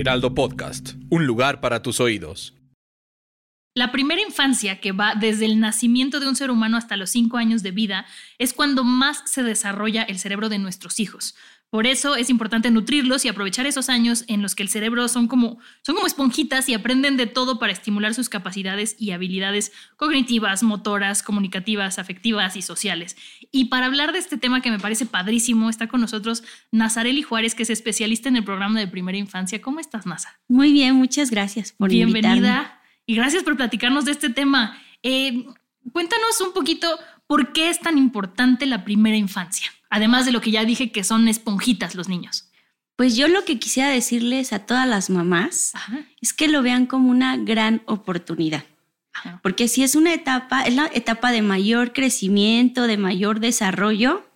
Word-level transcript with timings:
Heraldo 0.00 0.32
Podcast, 0.32 0.90
un 1.10 1.26
lugar 1.26 1.60
para 1.60 1.82
tus 1.82 1.98
oídos. 1.98 2.54
La 3.74 3.90
primera 3.90 4.22
infancia, 4.22 4.80
que 4.80 4.92
va 4.92 5.16
desde 5.16 5.44
el 5.44 5.58
nacimiento 5.58 6.20
de 6.20 6.28
un 6.28 6.36
ser 6.36 6.52
humano 6.52 6.76
hasta 6.76 6.96
los 6.96 7.10
cinco 7.10 7.36
años 7.36 7.64
de 7.64 7.72
vida, 7.72 8.06
es 8.38 8.54
cuando 8.54 8.84
más 8.84 9.24
se 9.28 9.42
desarrolla 9.42 10.04
el 10.04 10.20
cerebro 10.20 10.48
de 10.48 10.60
nuestros 10.60 11.00
hijos. 11.00 11.34
Por 11.70 11.86
eso 11.86 12.16
es 12.16 12.30
importante 12.30 12.70
nutrirlos 12.70 13.24
y 13.24 13.28
aprovechar 13.28 13.66
esos 13.66 13.90
años 13.90 14.24
en 14.28 14.40
los 14.40 14.54
que 14.54 14.62
el 14.62 14.70
cerebro 14.70 15.06
son 15.06 15.28
como, 15.28 15.58
son 15.82 15.96
como 15.96 16.06
esponjitas 16.06 16.66
y 16.70 16.74
aprenden 16.74 17.18
de 17.18 17.26
todo 17.26 17.58
para 17.58 17.72
estimular 17.72 18.14
sus 18.14 18.30
capacidades 18.30 18.96
y 18.98 19.10
habilidades 19.10 19.72
cognitivas, 19.96 20.62
motoras, 20.62 21.22
comunicativas, 21.22 21.98
afectivas 21.98 22.56
y 22.56 22.62
sociales. 22.62 23.16
Y 23.52 23.66
para 23.66 23.86
hablar 23.86 24.12
de 24.12 24.18
este 24.18 24.38
tema 24.38 24.62
que 24.62 24.70
me 24.70 24.78
parece 24.78 25.04
padrísimo, 25.04 25.68
está 25.68 25.88
con 25.88 26.00
nosotros 26.00 26.42
Nazareli 26.72 27.22
Juárez, 27.22 27.54
que 27.54 27.64
es 27.64 27.70
especialista 27.70 28.30
en 28.30 28.36
el 28.36 28.44
programa 28.44 28.80
de 28.80 28.88
primera 28.88 29.18
infancia. 29.18 29.60
¿Cómo 29.60 29.78
estás, 29.78 30.06
Nasa? 30.06 30.40
Muy 30.48 30.72
bien, 30.72 30.94
muchas 30.94 31.30
gracias 31.30 31.72
por 31.72 31.90
Bienvenida 31.90 32.80
y 33.04 33.14
gracias 33.14 33.42
por 33.42 33.58
platicarnos 33.58 34.06
de 34.06 34.12
este 34.12 34.30
tema. 34.30 34.80
Eh, 35.02 35.44
cuéntanos 35.92 36.40
un 36.40 36.54
poquito 36.54 36.98
por 37.26 37.52
qué 37.52 37.68
es 37.68 37.78
tan 37.78 37.98
importante 37.98 38.64
la 38.64 38.84
primera 38.84 39.16
infancia. 39.16 39.70
Además 39.90 40.26
de 40.26 40.32
lo 40.32 40.40
que 40.40 40.50
ya 40.50 40.64
dije 40.64 40.92
que 40.92 41.04
son 41.04 41.28
esponjitas 41.28 41.94
los 41.94 42.08
niños. 42.08 42.50
Pues 42.96 43.16
yo 43.16 43.28
lo 43.28 43.44
que 43.44 43.58
quisiera 43.58 43.90
decirles 43.90 44.52
a 44.52 44.66
todas 44.66 44.86
las 44.88 45.08
mamás 45.08 45.72
es 46.20 46.32
que 46.32 46.48
lo 46.48 46.62
vean 46.62 46.86
como 46.86 47.10
una 47.10 47.36
gran 47.36 47.82
oportunidad. 47.86 48.64
Porque 49.42 49.68
si 49.68 49.82
es 49.82 49.94
una 49.94 50.14
etapa, 50.14 50.62
es 50.62 50.74
la 50.74 50.90
etapa 50.92 51.32
de 51.32 51.42
mayor 51.42 51.92
crecimiento, 51.92 52.86
de 52.86 52.96
mayor 52.96 53.40
desarrollo, 53.40 54.28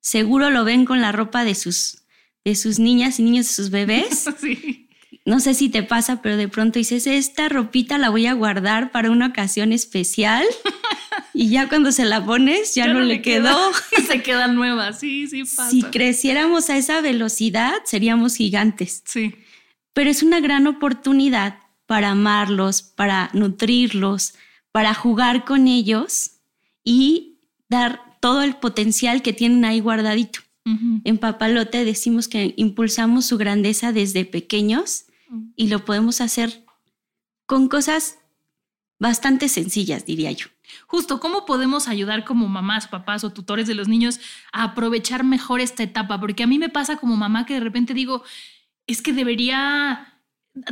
seguro 0.00 0.50
lo 0.50 0.64
ven 0.64 0.84
con 0.84 1.00
la 1.00 1.12
ropa 1.12 1.44
de 1.44 1.54
sus, 1.54 2.02
de 2.44 2.54
sus 2.54 2.78
niñas 2.78 3.18
y 3.18 3.22
niños, 3.22 3.46
de 3.48 3.52
sus 3.52 3.70
bebés. 3.70 4.24
sí. 4.40 4.75
No 5.26 5.40
sé 5.40 5.54
si 5.54 5.68
te 5.68 5.82
pasa, 5.82 6.22
pero 6.22 6.36
de 6.36 6.48
pronto 6.48 6.78
dices, 6.78 7.08
esta 7.08 7.48
ropita 7.48 7.98
la 7.98 8.10
voy 8.10 8.26
a 8.26 8.32
guardar 8.32 8.92
para 8.92 9.10
una 9.10 9.26
ocasión 9.26 9.72
especial. 9.72 10.44
y 11.34 11.48
ya 11.48 11.68
cuando 11.68 11.90
se 11.90 12.04
la 12.04 12.24
pones 12.24 12.76
ya, 12.76 12.86
no, 12.86 13.00
le 13.00 13.22
quedó. 13.22 13.72
se 14.06 14.22
queda 14.22 14.46
nueva, 14.46 14.92
sí, 14.92 15.26
sí 15.26 15.42
pasa. 15.42 15.68
Si 15.68 15.82
creciéramos 15.82 16.70
a 16.70 16.76
esa 16.76 17.00
velocidad, 17.00 17.74
seríamos 17.84 18.36
gigantes. 18.36 19.02
Sí. 19.04 19.34
Pero 19.92 20.10
es 20.10 20.22
una 20.22 20.38
gran 20.38 20.68
oportunidad 20.68 21.58
para 21.86 22.10
amarlos, 22.10 22.82
para 22.82 23.28
nutrirlos, 23.32 24.34
para 24.70 24.94
jugar 24.94 25.44
con 25.44 25.66
ellos 25.66 26.36
y 26.84 27.40
dar 27.68 28.16
todo 28.20 28.42
el 28.42 28.56
potencial 28.56 29.22
que 29.22 29.32
tienen 29.32 29.64
ahí 29.64 29.80
guardadito. 29.80 30.40
En 31.04 31.18
Papalote 31.18 31.84
decimos 31.84 32.26
que 32.26 32.52
impulsamos 32.56 33.24
su 33.24 33.38
grandeza 33.38 33.92
desde 33.92 34.24
pequeños 34.24 35.06
y 35.54 35.68
lo 35.68 35.84
podemos 35.84 36.20
hacer 36.20 36.64
con 37.46 37.68
cosas 37.68 38.18
bastante 38.98 39.48
sencillas, 39.48 40.06
diría 40.06 40.32
yo. 40.32 40.46
Justo, 40.86 41.20
¿cómo 41.20 41.44
podemos 41.46 41.88
ayudar 41.88 42.24
como 42.24 42.48
mamás, 42.48 42.88
papás 42.88 43.24
o 43.24 43.32
tutores 43.32 43.66
de 43.66 43.74
los 43.74 43.88
niños 43.88 44.20
a 44.52 44.64
aprovechar 44.64 45.24
mejor 45.24 45.60
esta 45.60 45.82
etapa? 45.82 46.18
Porque 46.18 46.42
a 46.42 46.46
mí 46.46 46.58
me 46.58 46.68
pasa 46.68 46.96
como 46.96 47.16
mamá 47.16 47.46
que 47.46 47.54
de 47.54 47.60
repente 47.60 47.94
digo, 47.94 48.24
es 48.86 49.02
que 49.02 49.12
debería 49.12 50.16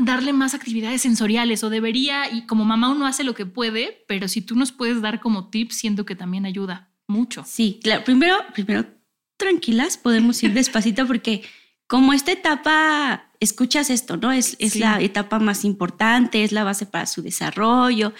darle 0.00 0.32
más 0.32 0.54
actividades 0.54 1.02
sensoriales 1.02 1.62
o 1.62 1.70
debería, 1.70 2.30
y 2.30 2.46
como 2.46 2.64
mamá 2.64 2.90
uno 2.90 3.06
hace 3.06 3.22
lo 3.22 3.34
que 3.34 3.46
puede, 3.46 4.04
pero 4.08 4.28
si 4.28 4.40
tú 4.40 4.56
nos 4.56 4.72
puedes 4.72 5.02
dar 5.02 5.20
como 5.20 5.50
tips, 5.50 5.76
siento 5.76 6.06
que 6.06 6.16
también 6.16 6.46
ayuda 6.46 6.90
mucho. 7.06 7.44
Sí, 7.46 7.80
claro. 7.82 8.02
Primero, 8.04 8.36
primero, 8.54 8.86
tranquilas, 9.36 9.98
podemos 9.98 10.42
ir 10.42 10.54
despacito 10.54 11.06
porque 11.06 11.42
como 11.86 12.14
esta 12.14 12.32
etapa, 12.32 13.30
escuchas 13.44 13.90
esto, 13.90 14.16
¿no? 14.16 14.32
Es, 14.32 14.56
es 14.58 14.76
la 14.76 15.00
etapa 15.00 15.38
más 15.38 15.64
importante, 15.64 16.44
es 16.44 16.52
la 16.52 16.64
base 16.64 16.86
para 16.86 17.06
su 17.06 17.22
desarrollo 17.22 18.12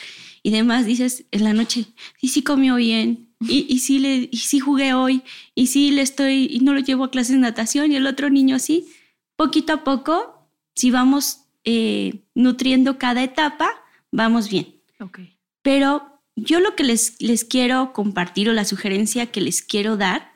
y 0.42 0.50
demás, 0.50 0.84
dices 0.86 1.24
en 1.30 1.42
la 1.44 1.54
noche, 1.54 1.86
y 2.20 2.28
sí 2.28 2.42
comió 2.42 2.76
bien, 2.76 3.30
y, 3.40 3.66
y, 3.68 3.78
sí 3.78 3.98
le, 3.98 4.28
y 4.30 4.36
sí 4.36 4.60
jugué 4.60 4.92
hoy, 4.92 5.22
y 5.54 5.68
sí 5.68 5.90
le 5.90 6.02
estoy, 6.02 6.48
y 6.50 6.60
no 6.60 6.74
lo 6.74 6.80
llevo 6.80 7.04
a 7.04 7.10
clases 7.10 7.36
de 7.36 7.40
natación, 7.40 7.90
y 7.90 7.96
el 7.96 8.06
otro 8.06 8.28
niño 8.28 8.58
sí. 8.58 8.88
Poquito 9.36 9.72
a 9.72 9.84
poco, 9.84 10.48
si 10.74 10.90
vamos 10.90 11.40
eh, 11.64 12.24
nutriendo 12.34 12.98
cada 12.98 13.22
etapa, 13.22 13.70
vamos 14.12 14.50
bien. 14.50 14.74
Okay. 15.00 15.38
Pero 15.62 16.20
yo 16.36 16.60
lo 16.60 16.76
que 16.76 16.84
les, 16.84 17.20
les 17.20 17.44
quiero 17.44 17.92
compartir 17.94 18.50
o 18.50 18.52
la 18.52 18.66
sugerencia 18.66 19.26
que 19.26 19.40
les 19.40 19.62
quiero 19.62 19.96
dar 19.96 20.32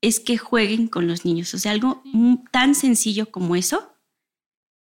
es 0.00 0.18
que 0.20 0.36
jueguen 0.36 0.88
con 0.88 1.06
los 1.06 1.24
niños. 1.24 1.54
O 1.54 1.58
sea, 1.58 1.72
algo 1.72 2.02
tan 2.50 2.74
sencillo 2.74 3.30
como 3.30 3.56
eso 3.56 3.93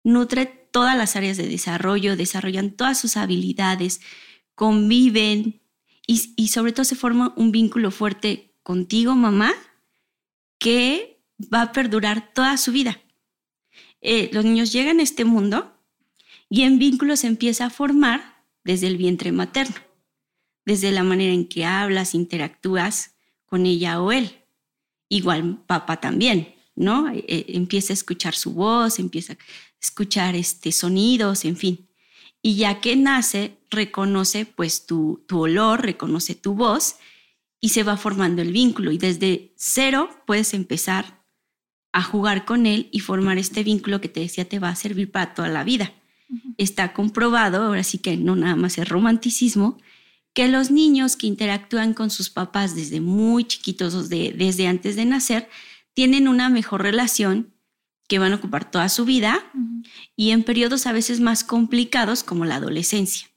nutre 0.06 0.46
todas 0.46 0.96
las 0.96 1.16
áreas 1.16 1.36
de 1.36 1.48
desarrollo, 1.48 2.16
desarrollan 2.16 2.70
todas 2.70 2.98
sus 2.98 3.16
habilidades, 3.16 4.00
conviven 4.54 5.60
y, 6.06 6.48
sobre 6.48 6.72
todo 6.72 6.84
se 6.84 6.94
forma 6.94 7.34
un 7.36 7.50
vínculo 7.50 7.90
fuerte 7.90 8.54
contigo, 8.62 9.16
mamá, 9.16 9.52
que 10.58 11.20
va 11.52 11.62
a 11.62 11.72
perdurar 11.72 12.32
toda 12.32 12.56
su 12.56 12.70
vida. 12.70 13.00
Eh, 14.00 14.30
los 14.32 14.44
niños 14.44 14.72
llegan 14.72 15.00
a 15.00 15.02
este 15.02 15.24
mundo 15.24 15.76
y 16.48 16.62
en 16.62 16.78
vínculo 16.78 17.16
se 17.16 17.26
empieza 17.26 17.66
a 17.66 17.70
formar 17.70 18.44
desde 18.62 18.86
el 18.86 18.96
vientre 18.96 19.32
materno, 19.32 19.76
desde 20.64 20.92
la 20.92 21.02
manera 21.02 21.32
en 21.32 21.48
que 21.48 21.64
hablas, 21.64 22.14
interactúas 22.14 23.16
con 23.44 23.66
ella 23.66 24.00
o 24.00 24.12
él. 24.12 24.30
Igual 25.08 25.64
papá 25.66 26.00
también, 26.00 26.54
¿no? 26.76 27.08
Eh, 27.12 27.46
empieza 27.48 27.92
a 27.92 27.94
escuchar 27.94 28.36
su 28.36 28.52
voz, 28.52 29.00
empieza 29.00 29.32
a 29.32 29.36
escuchar 29.80 30.34
este, 30.34 30.72
sonidos, 30.72 31.44
en 31.44 31.56
fin. 31.56 31.88
Y 32.42 32.56
ya 32.56 32.80
que 32.80 32.96
nace, 32.96 33.58
reconoce 33.70 34.46
pues 34.46 34.86
tu, 34.86 35.24
tu 35.26 35.40
olor, 35.40 35.82
reconoce 35.82 36.34
tu 36.34 36.54
voz 36.54 36.96
y 37.60 37.70
se 37.70 37.82
va 37.82 37.96
formando 37.96 38.42
el 38.42 38.52
vínculo. 38.52 38.92
Y 38.92 38.98
desde 38.98 39.52
cero 39.56 40.10
puedes 40.26 40.54
empezar 40.54 41.24
a 41.92 42.02
jugar 42.02 42.44
con 42.44 42.66
él 42.66 42.88
y 42.92 43.00
formar 43.00 43.38
este 43.38 43.64
vínculo 43.64 44.00
que 44.00 44.08
te 44.08 44.20
decía 44.20 44.48
te 44.48 44.58
va 44.58 44.68
a 44.68 44.76
servir 44.76 45.10
para 45.10 45.34
toda 45.34 45.48
la 45.48 45.64
vida. 45.64 45.92
Está 46.58 46.92
comprobado, 46.92 47.62
ahora 47.62 47.82
sí 47.82 47.98
que 47.98 48.16
no 48.16 48.36
nada 48.36 48.54
más 48.54 48.78
es 48.78 48.88
romanticismo, 48.88 49.78
que 50.34 50.48
los 50.48 50.70
niños 50.70 51.16
que 51.16 51.26
interactúan 51.26 51.94
con 51.94 52.10
sus 52.10 52.28
papás 52.28 52.76
desde 52.76 53.00
muy 53.00 53.44
chiquitos, 53.44 54.10
desde 54.10 54.66
antes 54.66 54.94
de 54.94 55.06
nacer, 55.06 55.48
tienen 55.94 56.28
una 56.28 56.50
mejor 56.50 56.82
relación 56.82 57.54
que 58.08 58.18
van 58.18 58.32
a 58.32 58.36
ocupar 58.36 58.70
toda 58.70 58.88
su 58.88 59.04
vida 59.04 59.50
y 60.14 60.30
en 60.30 60.44
periodos 60.44 60.86
a 60.86 60.92
veces 60.92 61.20
más 61.20 61.44
complicados 61.44 62.22
como 62.22 62.44
la 62.44 62.56
adolescencia, 62.56 63.28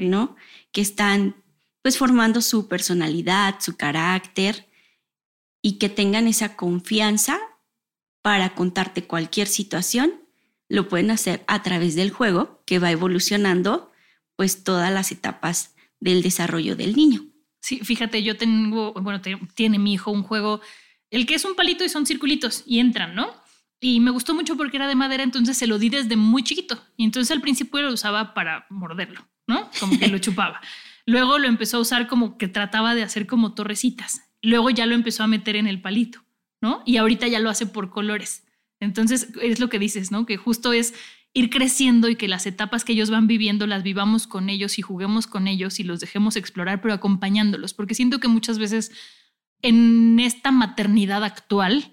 ¿no? 0.00 0.36
Que 0.72 0.80
están 0.80 1.36
pues 1.82 1.96
formando 1.96 2.40
su 2.40 2.68
personalidad, 2.68 3.56
su 3.60 3.76
carácter 3.76 4.68
y 5.62 5.78
que 5.78 5.88
tengan 5.88 6.26
esa 6.26 6.56
confianza 6.56 7.38
para 8.22 8.54
contarte 8.54 9.04
cualquier 9.04 9.46
situación, 9.46 10.12
lo 10.68 10.88
pueden 10.88 11.10
hacer 11.10 11.44
a 11.46 11.62
través 11.62 11.94
del 11.94 12.10
juego 12.10 12.62
que 12.66 12.78
va 12.78 12.90
evolucionando 12.90 13.90
pues 14.36 14.64
todas 14.64 14.92
las 14.92 15.12
etapas 15.12 15.74
del 16.00 16.22
desarrollo 16.22 16.76
del 16.76 16.94
niño. 16.94 17.24
Sí, 17.60 17.80
fíjate, 17.80 18.22
yo 18.22 18.36
tengo, 18.36 18.92
bueno, 18.94 19.20
tiene 19.54 19.78
mi 19.78 19.94
hijo 19.94 20.10
un 20.10 20.22
juego, 20.22 20.60
el 21.10 21.26
que 21.26 21.34
es 21.34 21.44
un 21.44 21.54
palito 21.54 21.84
y 21.84 21.88
son 21.88 22.06
circulitos 22.06 22.62
y 22.66 22.78
entran, 22.78 23.14
¿no? 23.14 23.32
Y 23.80 24.00
me 24.00 24.10
gustó 24.10 24.34
mucho 24.34 24.56
porque 24.56 24.76
era 24.76 24.88
de 24.88 24.94
madera, 24.94 25.22
entonces 25.22 25.56
se 25.56 25.66
lo 25.66 25.78
di 25.78 25.88
desde 25.88 26.16
muy 26.16 26.42
chiquito. 26.42 26.82
Y 26.96 27.04
entonces 27.04 27.30
al 27.30 27.40
principio 27.40 27.80
lo 27.80 27.92
usaba 27.92 28.34
para 28.34 28.66
morderlo, 28.70 29.28
¿no? 29.46 29.70
Como 29.78 29.98
que 29.98 30.08
lo 30.08 30.18
chupaba. 30.18 30.60
Luego 31.06 31.38
lo 31.38 31.48
empezó 31.48 31.78
a 31.78 31.80
usar 31.80 32.06
como 32.06 32.36
que 32.38 32.48
trataba 32.48 32.94
de 32.94 33.02
hacer 33.02 33.26
como 33.26 33.54
torrecitas. 33.54 34.22
Luego 34.42 34.70
ya 34.70 34.86
lo 34.86 34.94
empezó 34.94 35.22
a 35.22 35.26
meter 35.28 35.56
en 35.56 35.66
el 35.66 35.80
palito, 35.80 36.24
¿no? 36.60 36.82
Y 36.84 36.96
ahorita 36.96 37.28
ya 37.28 37.38
lo 37.38 37.50
hace 37.50 37.66
por 37.66 37.90
colores. 37.90 38.44
Entonces 38.80 39.32
es 39.40 39.60
lo 39.60 39.68
que 39.68 39.78
dices, 39.78 40.10
¿no? 40.10 40.26
Que 40.26 40.36
justo 40.36 40.72
es 40.72 40.94
ir 41.32 41.50
creciendo 41.50 42.08
y 42.08 42.16
que 42.16 42.28
las 42.28 42.46
etapas 42.46 42.84
que 42.84 42.92
ellos 42.92 43.10
van 43.10 43.26
viviendo 43.26 43.66
las 43.66 43.82
vivamos 43.82 44.26
con 44.26 44.48
ellos 44.48 44.78
y 44.78 44.82
juguemos 44.82 45.26
con 45.26 45.46
ellos 45.46 45.78
y 45.78 45.84
los 45.84 46.00
dejemos 46.00 46.36
explorar, 46.36 46.80
pero 46.80 46.94
acompañándolos. 46.94 47.74
Porque 47.74 47.94
siento 47.94 48.18
que 48.18 48.28
muchas 48.28 48.58
veces 48.58 48.92
en 49.62 50.18
esta 50.20 50.52
maternidad 50.52 51.24
actual, 51.24 51.92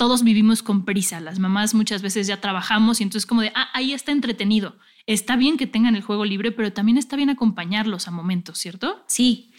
todos 0.00 0.24
vivimos 0.24 0.62
con 0.62 0.86
prisa. 0.86 1.20
Las 1.20 1.38
mamás 1.38 1.74
muchas 1.74 2.00
veces 2.00 2.26
ya 2.26 2.40
trabajamos 2.40 3.00
y 3.00 3.02
entonces 3.02 3.26
como 3.26 3.42
de, 3.42 3.52
ah, 3.54 3.68
ahí 3.74 3.92
está 3.92 4.12
entretenido. 4.12 4.78
Está 5.04 5.36
bien 5.36 5.58
que 5.58 5.66
tengan 5.66 5.94
el 5.94 6.00
juego 6.00 6.24
libre, 6.24 6.52
pero 6.52 6.72
también 6.72 6.96
está 6.96 7.16
bien 7.16 7.28
acompañarlos 7.28 8.08
a 8.08 8.10
momentos, 8.10 8.56
¿cierto? 8.56 9.04
Sí. 9.08 9.52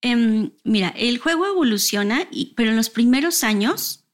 Em, 0.00 0.52
mira, 0.64 0.88
el 0.96 1.18
juego 1.18 1.44
evoluciona, 1.44 2.26
y, 2.30 2.54
pero 2.54 2.70
en 2.70 2.76
los 2.76 2.88
primeros 2.88 3.44
años, 3.44 4.06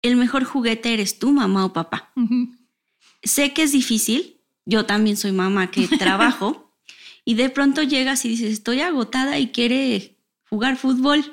el 0.00 0.14
mejor 0.14 0.44
juguete 0.44 0.94
eres 0.94 1.18
tú, 1.18 1.32
mamá 1.32 1.64
o 1.64 1.72
papá. 1.72 2.12
Sé 3.24 3.52
que 3.52 3.64
es 3.64 3.72
difícil, 3.72 4.42
yo 4.64 4.86
también 4.86 5.16
soy 5.16 5.32
mamá 5.32 5.72
que 5.72 5.88
trabajo, 5.98 6.72
y 7.24 7.34
de 7.34 7.50
pronto 7.50 7.82
llegas 7.82 8.24
y 8.24 8.28
dices, 8.28 8.52
estoy 8.52 8.80
agotada 8.80 9.40
y 9.40 9.48
quiere 9.48 10.20
jugar 10.48 10.76
fútbol. 10.76 11.24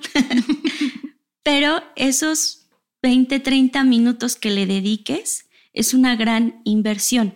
pero 1.44 1.84
esos 1.96 2.61
20, 3.02 3.40
30 3.40 3.84
minutos 3.84 4.36
que 4.36 4.52
le 4.52 4.66
dediques 4.66 5.50
es 5.74 5.94
una 5.94 6.16
gran 6.16 6.62
inversión. 6.64 7.36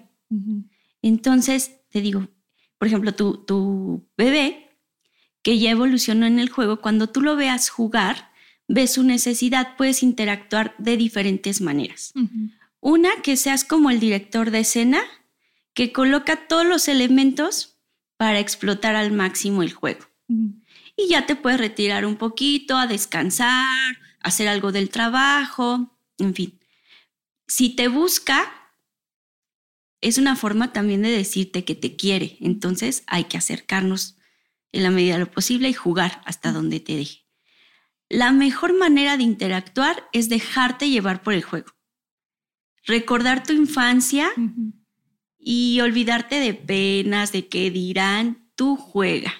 Entonces, 1.01 1.81
te 1.89 2.01
digo, 2.01 2.27
por 2.77 2.88
ejemplo, 2.88 3.13
tu, 3.13 3.45
tu 3.45 4.07
bebé 4.17 4.65
que 5.41 5.59
ya 5.59 5.69
evolucionó 5.69 6.25
en 6.25 6.39
el 6.39 6.50
juego, 6.50 6.81
cuando 6.81 7.07
tú 7.07 7.21
lo 7.21 7.35
veas 7.35 7.69
jugar, 7.69 8.31
ves 8.67 8.94
su 8.94 9.03
necesidad, 9.03 9.77
puedes 9.77 10.01
interactuar 10.01 10.73
de 10.79 10.97
diferentes 10.97 11.62
maneras. 11.62 12.13
Una, 12.79 13.09
que 13.21 13.38
seas 13.38 13.63
como 13.63 13.91
el 13.91 14.00
director 14.00 14.50
de 14.50 14.62
escena, 14.62 15.01
que 15.75 15.91
coloca 15.91 16.47
todos 16.47 16.65
los 16.65 16.88
elementos 16.88 17.77
para 18.17 18.39
explotar 18.39 18.95
al 18.95 19.12
máximo 19.12 19.62
el 19.62 19.71
juego. 19.71 20.06
Y 20.97 21.09
ya 21.09 21.27
te 21.27 21.35
puedes 21.35 21.59
retirar 21.59 22.06
un 22.06 22.15
poquito, 22.15 22.77
a 22.77 22.88
descansar, 22.88 24.00
hacer 24.25 24.48
algo 24.48 24.72
del 24.72 24.89
trabajo, 24.89 25.95
en 26.18 26.33
fin. 26.33 26.60
Si 27.48 27.69
te 27.75 27.88
busca, 27.88 28.51
es 30.01 30.18
una 30.18 30.36
forma 30.36 30.74
también 30.74 31.04
de 31.04 31.12
decirte 31.12 31.63
que 31.63 31.75
te 31.75 31.95
quiere. 31.95 32.36
Entonces 32.42 33.04
hay 33.06 33.25
que 33.25 33.38
acercarnos 33.38 34.18
en 34.72 34.81
la 34.81 34.89
medida 34.89 35.13
de 35.13 35.19
lo 35.19 35.31
posible 35.31 35.69
y 35.69 35.74
jugar 35.74 36.24
hasta 36.25 36.51
donde 36.51 36.80
te 36.80 36.95
deje. 36.95 37.27
La 38.10 38.31
mejor 38.31 38.75
manera 38.75 39.16
de 39.16 39.24
interactuar 39.24 40.10
es 40.12 40.27
dejarte 40.27 40.89
llevar 40.89 41.22
por 41.22 41.36
el 41.36 41.44
juego. 41.44 41.72
Recordar 42.83 43.44
tu 43.44 43.54
infancia 43.54 44.31
y 45.38 45.80
olvidarte 45.81 46.39
de 46.39 46.56
penas, 46.56 47.31
de 47.31 47.48
qué 47.48 47.69
dirán, 47.69 48.50
tú 48.56 48.75
juega 48.75 49.33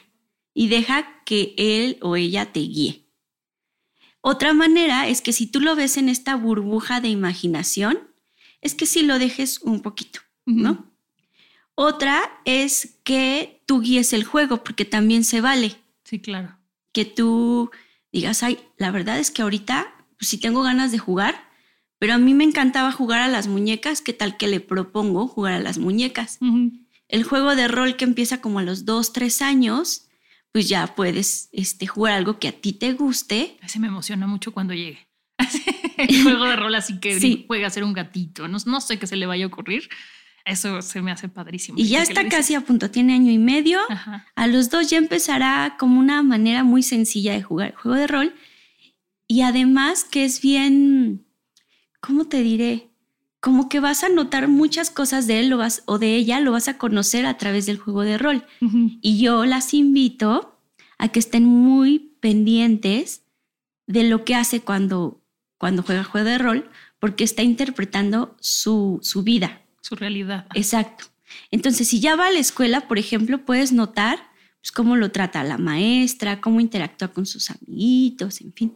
y 0.54 0.68
deja 0.68 1.24
que 1.26 1.56
él 1.58 1.98
o 2.02 2.16
ella 2.16 2.52
te 2.54 2.60
guíe. 2.60 3.05
Otra 4.28 4.56
manera 4.56 5.08
es 5.08 5.22
que 5.22 5.34
si 5.34 5.46
tú 5.46 5.60
lo 5.60 5.76
ves 5.76 5.98
en 5.98 6.10
esta 6.10 6.36
burbuja 6.36 7.00
de 7.00 7.10
imaginación, 7.10 8.00
es 8.60 8.74
que 8.74 8.88
si 8.88 9.04
lo 9.04 9.20
dejes 9.20 9.62
un 9.62 9.84
poquito, 9.84 10.22
¿no? 10.48 10.92
Otra 11.76 12.24
es 12.44 12.98
que 13.04 13.62
tú 13.68 13.82
guíes 13.82 14.14
el 14.14 14.24
juego, 14.24 14.64
porque 14.64 14.84
también 14.84 15.24
se 15.24 15.42
vale. 15.42 15.76
Sí, 16.06 16.20
claro. 16.20 16.58
Que 16.92 17.06
tú 17.06 17.70
digas, 18.12 18.42
ay, 18.42 18.58
la 18.80 18.90
verdad 18.90 19.20
es 19.20 19.30
que 19.30 19.44
ahorita, 19.44 19.94
pues 20.18 20.28
sí 20.28 20.40
tengo 20.40 20.64
ganas 20.64 20.92
de 20.92 20.98
jugar, 20.98 21.48
pero 22.00 22.16
a 22.16 22.18
mí 22.18 22.34
me 22.34 22.46
encantaba 22.46 22.92
jugar 22.92 23.20
a 23.20 23.28
las 23.28 23.46
muñecas, 23.46 24.02
¿qué 24.02 24.14
tal 24.14 24.38
que 24.38 24.48
le 24.48 24.60
propongo 24.60 25.28
jugar 25.28 25.54
a 25.54 25.60
las 25.60 25.78
muñecas? 25.78 26.40
El 27.10 27.24
juego 27.26 27.56
de 27.56 27.68
rol 27.68 27.96
que 27.96 28.06
empieza 28.06 28.42
como 28.42 28.58
a 28.58 28.64
los 28.64 28.86
dos, 28.86 29.14
tres 29.14 29.44
años, 29.44 30.08
pues 30.56 30.70
ya 30.70 30.96
puedes 30.96 31.50
este, 31.52 31.86
jugar 31.86 32.14
algo 32.14 32.40
que 32.40 32.48
a 32.48 32.54
ti 32.54 32.72
te 32.72 32.94
guste. 32.94 33.58
Se 33.68 33.78
me 33.78 33.88
emociona 33.88 34.26
mucho 34.26 34.54
cuando 34.54 34.74
llegue. 34.74 35.06
el 35.98 36.24
juego 36.24 36.46
de 36.46 36.56
rol 36.56 36.74
así 36.76 36.98
que 37.02 37.20
sí. 37.20 37.44
juega 37.46 37.68
a 37.68 37.70
ser 37.70 37.84
un 37.84 37.92
gatito. 37.92 38.48
No, 38.48 38.58
no, 38.66 38.80
sé 38.80 38.98
qué 38.98 39.06
se 39.06 39.18
le 39.18 39.26
vaya 39.26 39.44
a 39.44 39.48
ocurrir. 39.50 39.90
Eso 40.46 40.82
se 40.82 41.02
me 41.02 41.12
hace 41.12 41.28
padrísimo. 41.28 41.78
Y 41.78 41.90
ya 41.90 42.02
está 42.02 42.30
casi 42.30 42.56
a 42.56 42.62
punto, 42.62 42.90
tiene 42.90 43.16
año 43.16 43.34
y 43.34 43.38
medio. 43.38 43.82
A 44.36 44.48
los 44.48 44.70
dos 44.70 44.90
ya 44.90 44.98
empezará 44.98 45.76
como 45.78 46.00
una 46.00 46.24
manera 46.24 46.64
muy 46.64 46.84
sencilla 46.84 47.34
de 47.34 47.44
jugar 47.44 47.72
el 47.72 47.76
juego 47.76 47.98
de 47.98 48.08
rol. 48.08 48.34
Y 49.28 49.42
además 49.42 50.06
que 50.06 50.24
es 50.24 50.40
bien, 50.40 51.28
¿cómo 52.00 52.30
te 52.30 52.42
diré? 52.42 52.92
Como 53.46 53.70
que 53.70 53.80
vas 53.80 54.04
a 54.04 54.10
notar 54.10 54.48
muchas 54.48 54.90
cosas 54.90 55.28
de 55.28 55.40
él 55.40 55.50
lo 55.50 55.58
vas, 55.58 55.84
o 55.86 56.00
de 56.00 56.16
ella, 56.16 56.40
lo 56.40 56.54
vas 56.54 56.68
a 56.68 56.80
conocer 56.80 57.28
a 57.28 57.38
través 57.38 57.68
del 57.68 57.78
juego 57.78 58.02
de 58.02 58.18
rol. 58.18 58.44
Y 59.02 59.20
yo 59.20 59.46
las 59.46 59.76
invito 59.76 60.58
a 60.98 61.10
que 61.10 61.20
estén 61.20 61.46
muy 61.46 62.00
pendientes 62.22 63.22
de 63.86 64.04
lo 64.04 64.26
que 64.26 64.34
hace 64.34 64.62
cuando, 64.62 65.22
cuando 65.60 65.84
juega 65.84 66.04
juego 66.04 66.28
de 66.28 66.40
rol, 66.40 66.72
porque 66.98 67.24
está 67.24 67.44
interpretando 67.44 68.36
su, 68.40 68.98
su 69.04 69.22
vida. 69.22 69.62
Su 69.80 69.94
realidad. 69.94 70.48
Exacto. 70.56 71.06
Entonces, 71.52 71.88
si 71.88 72.00
ya 72.00 72.16
va 72.16 72.30
a 72.30 72.32
la 72.32 72.40
escuela, 72.40 72.88
por 72.88 72.98
ejemplo, 72.98 73.46
puedes 73.46 73.72
notar 73.72 74.18
pues, 74.60 74.72
cómo 74.72 74.96
lo 74.96 75.12
trata 75.12 75.44
la 75.44 75.60
maestra, 75.60 76.42
cómo 76.42 76.62
interactúa 76.62 77.10
con 77.10 77.28
sus 77.28 77.52
amiguitos, 77.52 78.42
en 78.42 78.54
fin. 78.54 78.74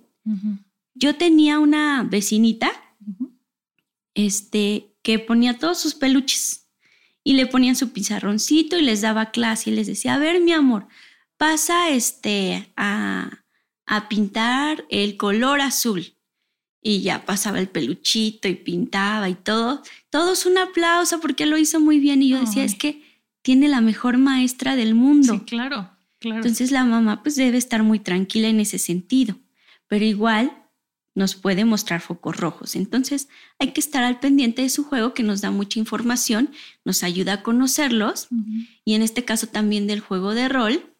Yo 0.93 1.15
tenía 1.15 1.57
una 1.57 2.03
vecinita 2.03 2.69
este, 4.25 4.93
que 5.01 5.19
ponía 5.19 5.57
todos 5.57 5.79
sus 5.79 5.95
peluches 5.95 6.67
y 7.23 7.33
le 7.33 7.45
ponían 7.45 7.75
su 7.75 7.91
pizarroncito 7.91 8.77
y 8.77 8.81
les 8.81 9.01
daba 9.01 9.31
clase 9.31 9.69
y 9.69 9.73
les 9.73 9.87
decía, 9.87 10.15
a 10.15 10.19
ver, 10.19 10.41
mi 10.41 10.51
amor, 10.51 10.87
pasa 11.37 11.89
este, 11.89 12.71
a, 12.75 13.43
pintar 14.09 14.85
el 14.89 15.17
color 15.17 15.61
azul. 15.61 16.13
Y 16.81 17.01
ya 17.01 17.25
pasaba 17.25 17.59
el 17.59 17.67
peluchito 17.67 18.47
y 18.47 18.55
pintaba 18.55 19.27
y 19.27 19.35
todo. 19.35 19.83
Todos 20.09 20.45
un 20.45 20.57
aplauso 20.57 21.19
porque 21.19 21.45
lo 21.45 21.57
hizo 21.57 21.81
muy 21.81 21.99
bien. 21.99 22.21
Y 22.21 22.29
yo 22.29 22.39
decía, 22.39 22.63
es 22.63 22.75
que 22.75 23.03
tiene 23.41 23.67
la 23.67 23.81
mejor 23.81 24.17
maestra 24.17 24.77
del 24.77 24.95
mundo. 24.95 25.33
Sí, 25.33 25.39
claro, 25.41 25.89
claro. 26.19 26.37
Entonces 26.37 26.71
la 26.71 26.85
mamá 26.85 27.21
pues 27.21 27.35
debe 27.35 27.57
estar 27.57 27.83
muy 27.83 27.99
tranquila 27.99 28.47
en 28.47 28.61
ese 28.61 28.79
sentido. 28.79 29.35
Pero 29.87 30.05
igual 30.05 30.58
nos 31.19 31.35
puede 31.35 31.65
mostrar 31.65 31.99
focos 31.99 32.37
rojos. 32.37 32.77
Entonces 32.77 33.27
hay 33.59 33.73
que 33.73 33.81
estar 33.81 34.05
al 34.05 34.21
pendiente 34.21 34.61
de 34.61 34.69
su 34.69 34.85
juego 34.85 35.13
que 35.13 35.21
nos 35.21 35.41
da 35.41 35.51
mucha 35.51 35.77
información, 35.77 36.49
nos 36.85 37.03
ayuda 37.03 37.33
a 37.33 37.43
conocerlos 37.43 38.29
y 38.85 38.93
en 38.93 39.01
este 39.01 39.25
caso 39.25 39.45
también 39.47 39.85
del 39.85 39.99
juego 39.99 40.33
de 40.33 40.47
rol, 40.47 40.95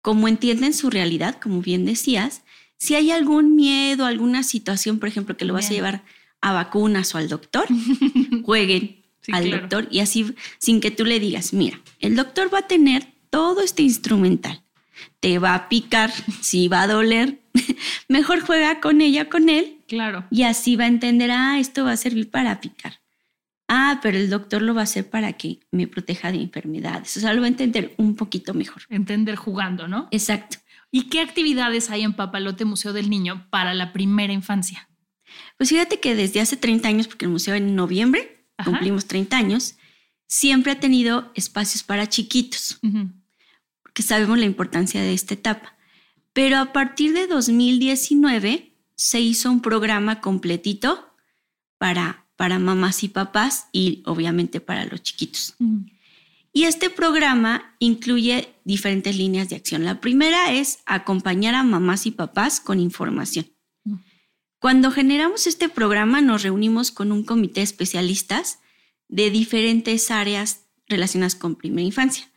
como 0.00 0.28
entienden 0.28 0.72
su 0.72 0.88
realidad, 0.88 1.38
como 1.38 1.60
bien 1.60 1.84
decías, 1.84 2.42
si 2.78 2.94
hay 2.94 3.10
algún 3.10 3.54
miedo, 3.54 4.06
alguna 4.06 4.42
situación, 4.42 4.98
por 4.98 5.10
ejemplo, 5.10 5.36
que 5.36 5.44
lo 5.44 5.52
vas 5.52 5.68
a 5.68 5.74
llevar 5.74 6.04
a 6.40 6.54
vacunas 6.54 7.14
o 7.14 7.18
al 7.18 7.28
doctor, 7.28 7.66
jueguen 8.44 9.04
al 9.30 9.50
doctor 9.50 9.88
y 9.90 10.00
así 10.00 10.34
sin 10.56 10.80
que 10.80 10.90
tú 10.90 11.04
le 11.04 11.20
digas, 11.20 11.52
mira, 11.52 11.82
el 12.00 12.16
doctor 12.16 12.52
va 12.52 12.60
a 12.60 12.66
tener 12.66 13.12
todo 13.28 13.60
este 13.60 13.82
instrumental, 13.82 14.62
te 15.20 15.38
va 15.38 15.54
a 15.54 15.68
picar, 15.68 16.10
si 16.40 16.68
va 16.68 16.82
a 16.82 16.86
doler, 16.88 17.40
mejor 18.08 18.40
juega 18.40 18.80
con 18.80 19.00
ella, 19.00 19.28
con 19.28 19.48
él. 19.48 19.78
Claro. 19.88 20.26
Y 20.30 20.42
así 20.42 20.76
va 20.76 20.84
a 20.84 20.88
entender, 20.88 21.30
ah, 21.30 21.58
esto 21.58 21.84
va 21.84 21.92
a 21.92 21.96
servir 21.96 22.30
para 22.30 22.60
picar. 22.60 23.00
Ah, 23.68 24.00
pero 24.02 24.16
el 24.16 24.30
doctor 24.30 24.62
lo 24.62 24.74
va 24.74 24.80
a 24.80 24.84
hacer 24.84 25.10
para 25.10 25.34
que 25.34 25.60
me 25.70 25.86
proteja 25.86 26.32
de 26.32 26.40
enfermedades. 26.40 27.16
O 27.18 27.20
sea, 27.20 27.34
lo 27.34 27.42
va 27.42 27.46
a 27.46 27.50
entender 27.50 27.94
un 27.98 28.16
poquito 28.16 28.54
mejor. 28.54 28.82
Entender 28.88 29.36
jugando, 29.36 29.88
¿no? 29.88 30.08
Exacto. 30.10 30.56
¿Y 30.90 31.04
qué 31.04 31.20
actividades 31.20 31.90
hay 31.90 32.02
en 32.02 32.14
Papalote 32.14 32.64
Museo 32.64 32.94
del 32.94 33.10
Niño 33.10 33.46
para 33.50 33.74
la 33.74 33.92
primera 33.92 34.32
infancia? 34.32 34.88
Pues 35.58 35.68
fíjate 35.68 36.00
que 36.00 36.14
desde 36.14 36.40
hace 36.40 36.56
30 36.56 36.88
años, 36.88 37.08
porque 37.08 37.26
el 37.26 37.30
museo 37.30 37.54
en 37.54 37.76
noviembre 37.76 38.46
cumplimos 38.64 39.06
30 39.06 39.36
años, 39.36 39.76
siempre 40.26 40.72
ha 40.72 40.80
tenido 40.80 41.30
espacios 41.34 41.82
para 41.82 42.08
chiquitos, 42.08 42.78
sabemos 44.02 44.38
la 44.38 44.44
importancia 44.44 45.02
de 45.02 45.14
esta 45.14 45.34
etapa. 45.34 45.76
Pero 46.32 46.58
a 46.58 46.72
partir 46.72 47.12
de 47.12 47.26
2019 47.26 48.74
se 48.94 49.20
hizo 49.20 49.50
un 49.50 49.60
programa 49.60 50.20
completito 50.20 51.14
para 51.78 52.28
para 52.38 52.60
mamás 52.60 53.02
y 53.02 53.08
papás 53.08 53.66
y 53.72 54.00
obviamente 54.06 54.60
para 54.60 54.84
los 54.84 55.02
chiquitos. 55.02 55.56
Y 56.52 56.64
este 56.64 56.88
programa 56.88 57.74
incluye 57.80 58.54
diferentes 58.64 59.16
líneas 59.16 59.48
de 59.48 59.56
acción. 59.56 59.84
La 59.84 60.00
primera 60.00 60.52
es 60.52 60.78
acompañar 60.86 61.56
a 61.56 61.64
mamás 61.64 62.06
y 62.06 62.12
papás 62.12 62.60
con 62.60 62.78
información. 62.78 63.50
Cuando 64.60 64.92
generamos 64.92 65.48
este 65.48 65.68
programa 65.68 66.20
nos 66.20 66.44
reunimos 66.44 66.92
con 66.92 67.10
un 67.10 67.24
comité 67.24 67.58
de 67.58 67.64
especialistas 67.64 68.60
de 69.08 69.30
diferentes 69.30 70.12
áreas 70.12 70.66
relacionadas 70.86 71.34
con 71.34 71.56
primera 71.56 71.86
infancia. 71.86 72.30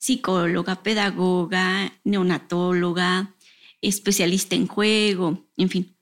Psicóloga, 0.00 0.82
pedagoga, 0.82 1.92
neonatóloga, 2.04 3.36
especialista 3.82 4.56
en 4.56 4.66
juego, 4.66 5.46
en 5.56 5.68
fin. 5.68 5.96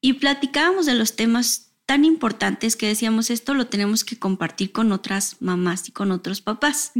Y 0.00 0.14
platicábamos 0.14 0.86
de 0.86 0.94
los 0.94 1.14
temas 1.14 1.72
tan 1.84 2.04
importantes 2.04 2.76
que 2.76 2.86
decíamos 2.86 3.30
esto 3.30 3.54
lo 3.54 3.66
tenemos 3.66 4.04
que 4.04 4.18
compartir 4.18 4.72
con 4.72 4.92
otras 4.92 5.36
mamás 5.40 5.88
y 5.88 5.92
con 5.92 6.10
otros 6.10 6.40
papás. 6.40 6.92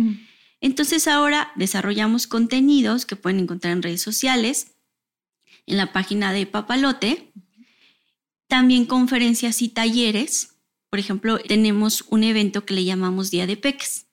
Entonces 0.61 1.07
ahora 1.07 1.53
desarrollamos 1.57 2.27
contenidos 2.27 3.07
que 3.07 3.17
pueden 3.17 3.41
encontrar 3.41 3.73
en 3.73 3.83
redes 3.83 4.03
sociales, 4.03 4.73
en 5.67 5.77
la 5.77 5.93
página 5.93 6.33
de 6.33 6.47
Papalote, 6.47 7.33
también 8.49 8.87
conferencias 8.87 9.63
y 9.63 9.69
talleres. 9.69 10.57
Por 10.91 10.99
ejemplo, 10.99 11.39
tenemos 11.39 12.05
un 12.09 12.25
evento 12.25 12.65
que 12.65 12.75
le 12.75 12.85
llamamos 12.85 13.31
Día 13.31 13.47
de 13.47 13.57
Peques. 13.57 14.08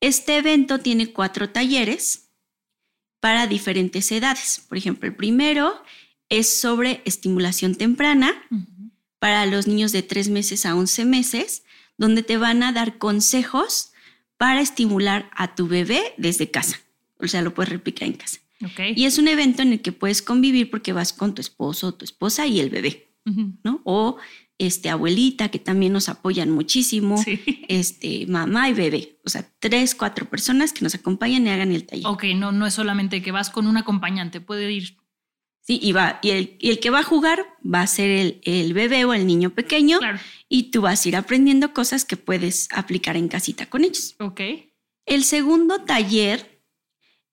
Este 0.00 0.36
evento 0.36 0.78
tiene 0.78 1.12
cuatro 1.12 1.50
talleres 1.50 2.30
para 3.20 3.46
diferentes 3.46 4.10
edades. 4.12 4.64
Por 4.68 4.78
ejemplo, 4.78 5.08
el 5.08 5.16
primero 5.16 5.82
es 6.28 6.60
sobre 6.60 7.02
estimulación 7.04 7.74
temprana 7.74 8.32
para 9.18 9.46
los 9.46 9.66
niños 9.66 9.92
de 9.92 10.02
3 10.02 10.28
meses 10.28 10.66
a 10.66 10.76
11 10.76 11.04
meses, 11.04 11.64
donde 11.96 12.22
te 12.22 12.36
van 12.36 12.62
a 12.62 12.72
dar 12.72 12.98
consejos 12.98 13.92
para 14.36 14.60
estimular 14.60 15.30
a 15.34 15.56
tu 15.56 15.66
bebé 15.66 16.14
desde 16.16 16.50
casa. 16.50 16.80
O 17.18 17.26
sea, 17.26 17.42
lo 17.42 17.54
puedes 17.54 17.70
replicar 17.70 18.06
en 18.06 18.14
casa. 18.14 18.38
Y 18.94 19.06
es 19.06 19.18
un 19.18 19.26
evento 19.28 19.62
en 19.62 19.72
el 19.72 19.80
que 19.80 19.92
puedes 19.92 20.22
convivir 20.22 20.70
porque 20.70 20.92
vas 20.92 21.12
con 21.12 21.34
tu 21.34 21.40
esposo, 21.40 21.94
tu 21.94 22.04
esposa 22.04 22.46
y 22.46 22.60
el 22.60 22.70
bebé, 22.70 23.08
¿no? 23.64 23.80
O 23.84 24.18
este, 24.58 24.90
abuelita, 24.90 25.50
que 25.50 25.58
también 25.58 25.92
nos 25.92 26.08
apoyan 26.08 26.50
muchísimo, 26.50 27.22
este, 27.68 28.26
mamá 28.26 28.68
y 28.68 28.74
bebé. 28.74 29.18
O 29.24 29.30
sea, 29.30 29.48
tres, 29.60 29.94
cuatro 29.94 30.28
personas 30.28 30.72
que 30.72 30.82
nos 30.82 30.94
acompañan 30.94 31.46
y 31.46 31.50
hagan 31.50 31.72
el 31.72 31.86
taller. 31.86 32.06
Ok, 32.06 32.24
no, 32.34 32.52
no 32.52 32.66
es 32.66 32.74
solamente 32.74 33.22
que 33.22 33.32
vas 33.32 33.50
con 33.50 33.66
un 33.66 33.76
acompañante, 33.76 34.40
puede 34.40 34.70
ir. 34.70 34.96
Sí, 35.60 35.78
y, 35.82 35.92
va, 35.92 36.18
y, 36.22 36.30
el, 36.30 36.56
y 36.58 36.70
el 36.70 36.80
que 36.80 36.90
va 36.90 37.00
a 37.00 37.04
jugar 37.04 37.44
va 37.62 37.82
a 37.82 37.86
ser 37.86 38.10
el, 38.10 38.40
el 38.44 38.72
bebé 38.72 39.04
o 39.04 39.12
el 39.12 39.26
niño 39.26 39.50
pequeño 39.50 40.00
y 40.48 40.70
tú 40.70 40.80
vas 40.80 41.04
a 41.04 41.08
ir 41.08 41.16
aprendiendo 41.16 41.74
cosas 41.74 42.06
que 42.06 42.16
puedes 42.16 42.68
aplicar 42.72 43.18
en 43.18 43.28
casita 43.28 43.66
con 43.66 43.84
ellos. 43.84 44.16
Ok. 44.18 44.40
El 45.04 45.24
segundo 45.24 45.82
taller 45.84 46.62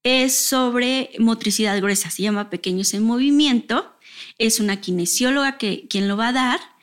es 0.03 0.37
sobre 0.37 1.11
motricidad 1.17 1.77
gruesa, 1.77 2.09
se 2.09 2.23
llama 2.23 2.49
Pequeños 2.49 2.93
en 2.93 3.03
Movimiento. 3.03 3.97
Es 4.37 4.59
una 4.59 4.81
kinesióloga 4.81 5.57
que, 5.57 5.87
quien 5.87 6.07
lo 6.09 6.17
va 6.17 6.27
a 6.27 6.33
dar 6.33 6.74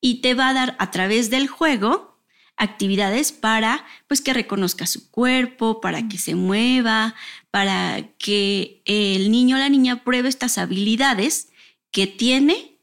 y 0.00 0.20
te 0.20 0.34
va 0.34 0.48
a 0.48 0.54
dar 0.54 0.76
a 0.78 0.90
través 0.90 1.30
del 1.30 1.48
juego 1.48 2.08
actividades 2.56 3.32
para 3.32 3.84
pues 4.08 4.20
que 4.20 4.34
reconozca 4.34 4.86
su 4.86 5.10
cuerpo, 5.10 5.80
para 5.80 6.08
que 6.08 6.18
se 6.18 6.34
mueva, 6.34 7.14
para 7.50 8.02
que 8.18 8.82
el 8.84 9.30
niño 9.30 9.56
o 9.56 9.58
la 9.58 9.68
niña 9.68 10.04
pruebe 10.04 10.28
estas 10.28 10.58
habilidades 10.58 11.50
que 11.90 12.06
tiene, 12.06 12.78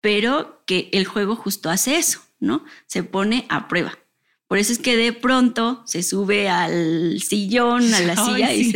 pero 0.00 0.62
que 0.66 0.88
el 0.92 1.04
juego 1.04 1.36
justo 1.36 1.68
hace 1.68 1.96
eso, 1.96 2.22
¿no? 2.38 2.64
Se 2.86 3.02
pone 3.02 3.44
a 3.48 3.68
prueba. 3.68 3.98
Por 4.46 4.56
eso 4.56 4.72
es 4.72 4.78
que 4.78 4.96
de 4.96 5.12
pronto 5.12 5.82
se 5.84 6.02
sube 6.02 6.48
al 6.48 7.20
sillón, 7.20 7.92
a 7.92 8.00
la 8.00 8.16
silla 8.24 8.54
y 8.54 8.72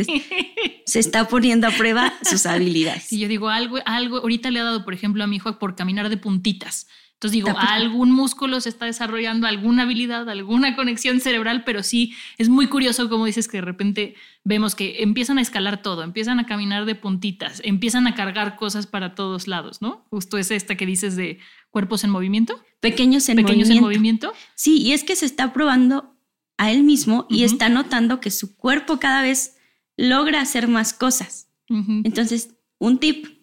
se, 0.84 0.98
está 0.98 1.28
poniendo 1.28 1.66
a 1.66 1.70
prueba 1.70 2.12
sus 2.22 2.44
habilidades. 2.46 3.10
Y 3.10 3.20
yo 3.20 3.28
digo, 3.28 3.48
algo, 3.48 3.78
algo, 3.86 4.18
ahorita 4.18 4.50
le 4.50 4.60
ha 4.60 4.64
dado, 4.64 4.84
por 4.84 4.92
ejemplo, 4.92 5.24
a 5.24 5.26
mi 5.26 5.36
hijo 5.36 5.58
por 5.58 5.74
caminar 5.74 6.10
de 6.10 6.18
puntitas. 6.18 6.88
Entonces 7.22 7.36
digo, 7.36 7.56
algún 7.56 8.10
músculo 8.10 8.60
se 8.60 8.68
está 8.68 8.86
desarrollando, 8.86 9.46
alguna 9.46 9.84
habilidad, 9.84 10.28
alguna 10.28 10.74
conexión 10.74 11.20
cerebral, 11.20 11.62
pero 11.62 11.84
sí 11.84 12.16
es 12.36 12.48
muy 12.48 12.66
curioso 12.66 13.08
como 13.08 13.26
dices 13.26 13.46
que 13.46 13.58
de 13.58 13.60
repente 13.60 14.16
vemos 14.42 14.74
que 14.74 15.04
empiezan 15.04 15.38
a 15.38 15.40
escalar 15.40 15.82
todo, 15.82 16.02
empiezan 16.02 16.40
a 16.40 16.46
caminar 16.46 16.84
de 16.84 16.96
puntitas, 16.96 17.62
empiezan 17.64 18.08
a 18.08 18.16
cargar 18.16 18.56
cosas 18.56 18.88
para 18.88 19.14
todos 19.14 19.46
lados, 19.46 19.80
¿no? 19.80 20.04
Justo 20.10 20.36
es 20.36 20.50
esta 20.50 20.74
que 20.74 20.84
dices 20.84 21.14
de 21.14 21.38
cuerpos 21.70 22.02
en 22.02 22.10
movimiento. 22.10 22.60
Pequeños 22.80 23.28
en 23.28 23.36
Pequeños 23.36 23.68
movimiento. 23.68 23.76
en 23.76 23.82
movimiento. 23.82 24.32
Sí, 24.56 24.82
y 24.82 24.90
es 24.90 25.04
que 25.04 25.14
se 25.14 25.26
está 25.26 25.52
probando 25.52 26.16
a 26.58 26.72
él 26.72 26.82
mismo 26.82 27.28
y 27.30 27.44
está 27.44 27.68
notando 27.68 28.18
que 28.18 28.32
su 28.32 28.56
cuerpo 28.56 28.98
cada 28.98 29.22
vez 29.22 29.58
logra 29.96 30.40
hacer 30.40 30.66
más 30.66 30.92
cosas. 30.92 31.46
Entonces, 31.68 32.56
un 32.78 32.98
tip 32.98 33.41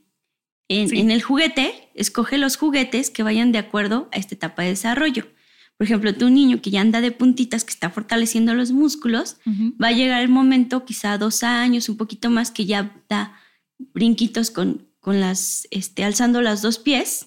en, 0.70 1.12
el 1.12 1.22
juguete, 1.22 1.90
escoge 1.96 2.38
los 2.38 2.56
juguetes 2.56 3.10
que 3.10 3.24
vayan 3.24 3.52
de 3.52 3.58
acuerdo 3.58 4.08
a 4.12 4.18
esta 4.18 4.36
etapa 4.36 4.62
de 4.62 4.70
desarrollo. 4.70 5.28
Por 5.78 5.86
ejemplo, 5.86 6.14
tu 6.14 6.30
niño 6.30 6.62
que 6.62 6.70
ya 6.70 6.82
anda 6.82 7.02
de 7.02 7.12
puntitas, 7.12 7.64
que 7.64 7.72
está 7.72 7.90
fortaleciendo 7.90 8.54
los 8.54 8.72
músculos, 8.72 9.38
va 9.82 9.88
a 9.88 9.92
llegar 9.94 10.22
el 10.22 10.30
momento, 10.30 10.86
quizá 10.86 11.18
dos 11.18 11.44
años, 11.44 11.90
un 11.90 11.98
poquito 11.98 12.30
más, 12.30 12.52
que 12.52 12.66
ya 12.66 13.04
da 13.10 13.34
brinquitos 13.94 14.52
con, 14.52 14.88
con 15.00 15.20
las, 15.20 15.68
este, 15.72 16.04
alzando 16.04 16.42
las 16.42 16.62
dos 16.62 16.78
pies. 16.78 17.26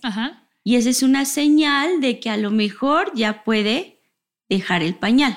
Y 0.63 0.77
esa 0.77 0.91
es 0.91 1.03
una 1.03 1.25
señal 1.25 2.01
de 2.01 2.21
que 2.21 2.31
a 2.31 2.37
lo 2.37 2.51
mejor 2.51 3.11
ya 3.15 3.43
puede 3.43 4.01
dejar 4.49 4.83
el 4.83 4.95
pañal. 4.95 5.37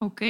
Ok, 0.00 0.22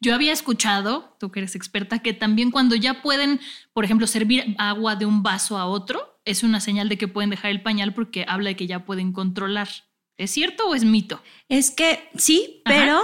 yo 0.00 0.14
había 0.14 0.32
escuchado, 0.32 1.16
tú 1.18 1.30
que 1.30 1.40
eres 1.40 1.54
experta, 1.54 2.00
que 2.00 2.12
también 2.12 2.50
cuando 2.50 2.74
ya 2.74 3.00
pueden, 3.02 3.40
por 3.72 3.84
ejemplo, 3.84 4.06
servir 4.06 4.54
agua 4.58 4.96
de 4.96 5.06
un 5.06 5.22
vaso 5.22 5.56
a 5.56 5.66
otro, 5.66 6.09
es 6.24 6.42
una 6.42 6.60
señal 6.60 6.88
de 6.88 6.98
que 6.98 7.08
pueden 7.08 7.30
dejar 7.30 7.50
el 7.50 7.62
pañal 7.62 7.94
porque 7.94 8.24
habla 8.28 8.50
de 8.50 8.56
que 8.56 8.66
ya 8.66 8.84
pueden 8.84 9.12
controlar. 9.12 9.68
¿Es 10.16 10.30
cierto 10.30 10.68
o 10.68 10.74
es 10.74 10.84
mito? 10.84 11.22
Es 11.48 11.70
que 11.70 12.08
sí, 12.16 12.62
pero 12.64 13.00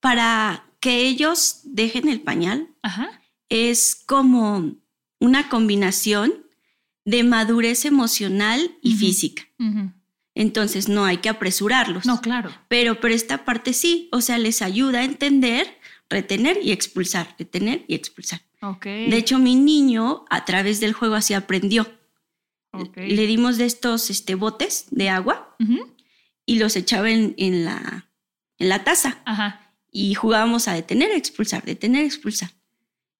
para 0.00 0.64
que 0.80 1.06
ellos 1.06 1.60
dejen 1.64 2.08
el 2.08 2.20
pañal 2.20 2.68
es 3.48 4.02
como 4.06 4.74
una 5.20 5.48
combinación 5.48 6.46
de 7.04 7.22
madurez 7.24 7.84
emocional 7.84 8.76
y 8.82 8.94
física. 8.94 9.44
Entonces 10.34 10.88
no 10.88 11.04
hay 11.04 11.18
que 11.18 11.28
apresurarlos. 11.28 12.04
No, 12.04 12.20
claro. 12.20 12.50
Pero 12.68 13.00
por 13.00 13.10
esta 13.10 13.44
parte 13.44 13.72
sí, 13.72 14.08
o 14.12 14.20
sea, 14.20 14.38
les 14.38 14.60
ayuda 14.60 15.00
a 15.00 15.04
entender, 15.04 15.78
retener 16.10 16.58
y 16.62 16.72
expulsar, 16.72 17.34
retener 17.38 17.84
y 17.88 17.94
expulsar. 17.94 18.42
Okay. 18.60 19.08
De 19.08 19.16
hecho, 19.16 19.38
mi 19.38 19.54
niño 19.54 20.24
a 20.28 20.44
través 20.44 20.80
del 20.80 20.92
juego 20.92 21.14
así 21.14 21.34
aprendió. 21.34 21.86
Le 22.96 23.26
dimos 23.26 23.58
de 23.58 23.66
estos 23.66 24.10
este, 24.10 24.34
botes 24.34 24.86
de 24.90 25.08
agua 25.08 25.56
y 26.44 26.58
los 26.58 26.76
echaba 26.76 27.10
en, 27.10 27.34
en, 27.38 27.64
la, 27.64 28.08
en 28.58 28.68
la 28.68 28.84
taza. 28.84 29.20
Ajá. 29.24 29.72
Y 29.90 30.14
jugábamos 30.14 30.68
a 30.68 30.74
detener, 30.74 31.10
expulsar, 31.12 31.64
detener, 31.64 32.04
expulsar. 32.04 32.50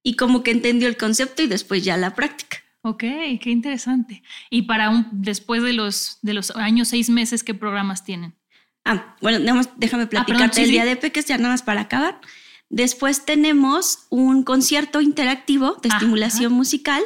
Y 0.02 0.14
como 0.14 0.42
que 0.42 0.50
entendió 0.50 0.88
el 0.88 0.96
concepto 0.96 1.42
y 1.42 1.46
después 1.46 1.84
ya 1.84 1.96
la 1.96 2.14
práctica. 2.14 2.58
Ok, 2.82 3.00
qué 3.00 3.50
interesante. 3.50 4.22
Y 4.50 4.62
para 4.62 4.90
un, 4.90 5.08
después 5.10 5.62
de 5.62 5.72
los, 5.72 6.18
de 6.22 6.34
los 6.34 6.52
años, 6.52 6.88
seis 6.88 7.10
meses, 7.10 7.42
¿qué 7.42 7.54
programas 7.54 8.04
tienen? 8.04 8.36
Ah, 8.84 9.16
bueno, 9.20 9.40
déjame 9.76 10.06
platicarte 10.06 10.62
el 10.62 10.70
día 10.70 10.84
de 10.84 10.94
peques, 10.94 11.26
ya 11.26 11.36
nada 11.38 11.50
más 11.50 11.62
para 11.62 11.80
acabar. 11.80 12.20
Después 12.68 13.24
tenemos 13.24 14.06
un 14.10 14.44
concierto 14.44 15.00
interactivo 15.00 15.76
de 15.82 15.88
estimulación 15.88 16.52
musical 16.52 17.02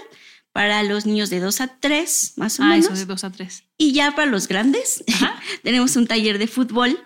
para 0.53 0.83
los 0.83 1.07
niños 1.07 1.31
de 1.31 1.41
2 1.41 1.61
a 1.61 1.79
3, 1.79 2.35
más 2.37 2.61
o 2.61 2.65
ah, 2.65 2.69
menos. 2.71 2.87
Eso 2.87 2.95
de 2.95 3.07
2 3.07 3.25
a 3.25 3.31
3. 3.31 3.65
Y 3.79 3.93
ya 3.93 4.15
para 4.15 4.31
los 4.31 4.49
grandes, 4.49 5.05
tenemos 5.63 5.97
un 5.97 6.07
taller 6.07 6.39
de 6.39 6.47
fútbol. 6.47 6.99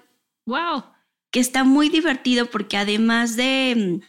¡Wow! 0.47 0.85
Que 1.31 1.41
está 1.41 1.65
muy 1.65 1.89
divertido 1.89 2.47
porque 2.47 2.77
además 2.77 3.37
de 3.37 4.01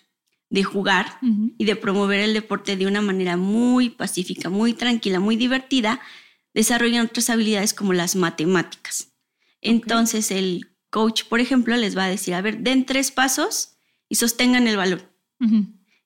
de 0.50 0.64
jugar 0.64 1.20
y 1.58 1.66
de 1.66 1.76
promover 1.76 2.22
el 2.22 2.34
deporte 2.34 2.78
de 2.78 2.88
una 2.88 3.02
manera 3.02 3.36
muy 3.36 3.90
pacífica, 3.90 4.50
muy 4.50 4.74
tranquila, 4.74 5.20
muy 5.20 5.36
divertida, 5.36 6.00
desarrollan 6.54 7.08
otras 7.08 7.30
habilidades 7.30 7.74
como 7.74 7.94
las 7.94 8.16
matemáticas. 8.16 9.14
Entonces 9.62 10.32
el 10.32 10.72
coach, 10.90 11.24
por 11.26 11.40
ejemplo, 11.40 11.76
les 11.76 11.98
va 11.98 12.06
a 12.06 12.10
decir, 12.10 12.34
a 12.36 12.42
ver, 12.42 12.60
den 12.60 12.86
tres 12.86 13.12
pasos 13.12 13.78
y 14.08 14.16
sostengan 14.16 14.68
el 14.68 14.78
balón. 14.78 15.02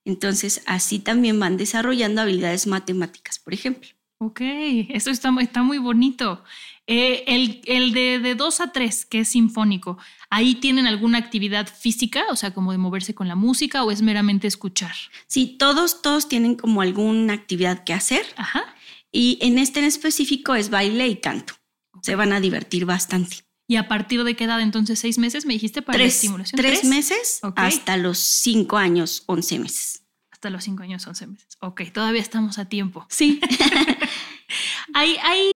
Entonces 0.09 0.63
así 0.65 0.97
también 0.97 1.39
van 1.39 1.55
desarrollando 1.55 2.21
habilidades 2.21 2.65
matemáticas, 2.65 3.37
por 3.37 3.53
ejemplo. 3.53 3.89
Ok, 4.17 4.41
eso 4.89 5.11
está, 5.11 5.31
está 5.39 5.61
muy 5.61 5.77
bonito. 5.77 6.43
Eh, 6.87 7.23
el, 7.27 7.61
el 7.65 7.93
de, 7.93 8.17
de 8.17 8.33
2 8.33 8.61
a 8.61 8.71
3, 8.71 9.05
que 9.05 9.19
es 9.19 9.29
sinfónico, 9.29 9.99
¿ahí 10.31 10.55
tienen 10.55 10.87
alguna 10.87 11.19
actividad 11.19 11.67
física, 11.67 12.23
o 12.31 12.35
sea, 12.35 12.51
como 12.55 12.71
de 12.71 12.79
moverse 12.79 13.13
con 13.13 13.27
la 13.27 13.35
música 13.35 13.83
o 13.83 13.91
es 13.91 14.01
meramente 14.01 14.47
escuchar? 14.47 14.95
Sí, 15.27 15.55
todos, 15.59 16.01
todos 16.01 16.27
tienen 16.27 16.55
como 16.55 16.81
alguna 16.81 17.33
actividad 17.33 17.83
que 17.83 17.93
hacer. 17.93 18.25
Ajá. 18.35 18.65
Y 19.11 19.37
en 19.41 19.59
este 19.59 19.79
en 19.79 19.85
específico 19.85 20.55
es 20.55 20.71
baile 20.71 21.07
y 21.07 21.17
canto. 21.17 21.53
Se 22.01 22.15
van 22.15 22.33
a 22.33 22.39
divertir 22.39 22.85
bastante. 22.85 23.43
¿Y 23.69 23.75
a 23.75 23.87
partir 23.87 24.23
de 24.23 24.35
qué 24.35 24.45
edad 24.45 24.59
entonces? 24.61 24.97
¿Seis 24.97 25.19
meses 25.19 25.45
me 25.45 25.53
dijiste 25.53 25.83
para 25.83 25.99
la 25.99 26.05
estimulación? 26.05 26.59
Tres, 26.59 26.83
meses 26.85 27.39
hasta 27.55 27.97
los 27.97 28.17
cinco 28.17 28.77
años, 28.77 29.21
once 29.27 29.59
meses. 29.59 29.98
Hasta 30.39 30.51
los 30.51 30.63
cinco 30.63 30.84
años, 30.84 31.05
once 31.05 31.27
meses. 31.27 31.58
Ok, 31.60 31.81
todavía 31.93 32.22
estamos 32.22 32.60
a 32.60 32.63
tiempo. 32.63 33.05
Sí. 33.10 33.41
hay, 34.96 35.17
hay 35.17 35.51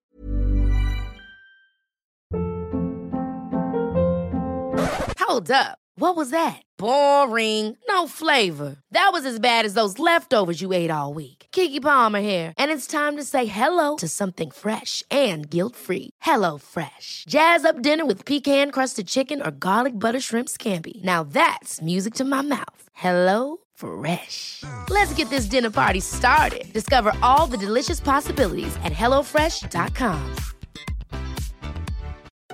Hold 5.20 5.52
up. 5.52 5.78
What 5.96 6.18
was 6.18 6.32
that? 6.32 6.62
Boring. 6.78 7.78
No 7.88 8.08
flavor. 8.08 8.76
That 8.92 9.12
was 9.14 9.26
as 9.26 9.40
bad 9.40 9.64
as 9.64 9.74
those 9.74 10.00
leftovers 10.00 10.60
you 10.60 10.74
ate 10.74 10.92
all 10.92 11.14
week. 11.14 11.46
Kiki 11.54 11.80
Palmer 11.80 12.20
here, 12.20 12.52
and 12.58 12.70
it's 12.70 12.88
time 12.88 13.16
to 13.16 13.24
say 13.24 13.46
hello 13.46 13.96
to 13.98 14.08
something 14.10 14.52
fresh 14.52 15.02
and 15.10 15.50
guilt-free. 15.50 16.10
Hello 16.22 16.58
Fresh. 16.58 17.24
Jazz 17.30 17.64
up 17.64 17.82
dinner 17.82 18.06
with 18.06 18.26
pecan-crusted 18.26 19.08
chicken 19.08 19.42
or 19.42 19.52
garlic 19.52 19.98
butter 19.98 20.20
shrimp 20.20 20.50
scampi. 20.50 21.02
Now 21.06 21.24
that's 21.24 21.82
music 21.82 22.16
to 22.16 22.26
my 22.26 22.42
mouth. 22.42 22.90
Hello 22.94 23.63
Fresh. 23.84 24.64
Let's 24.90 25.14
get 25.16 25.30
this 25.30 25.46
dinner 25.46 25.70
party 25.70 26.00
started. 26.00 26.72
Discover 26.72 27.12
all 27.22 27.48
the 27.48 27.58
delicious 27.58 28.00
possibilities 28.00 28.76
at 28.84 28.94
hellofresh.com. 28.94 30.36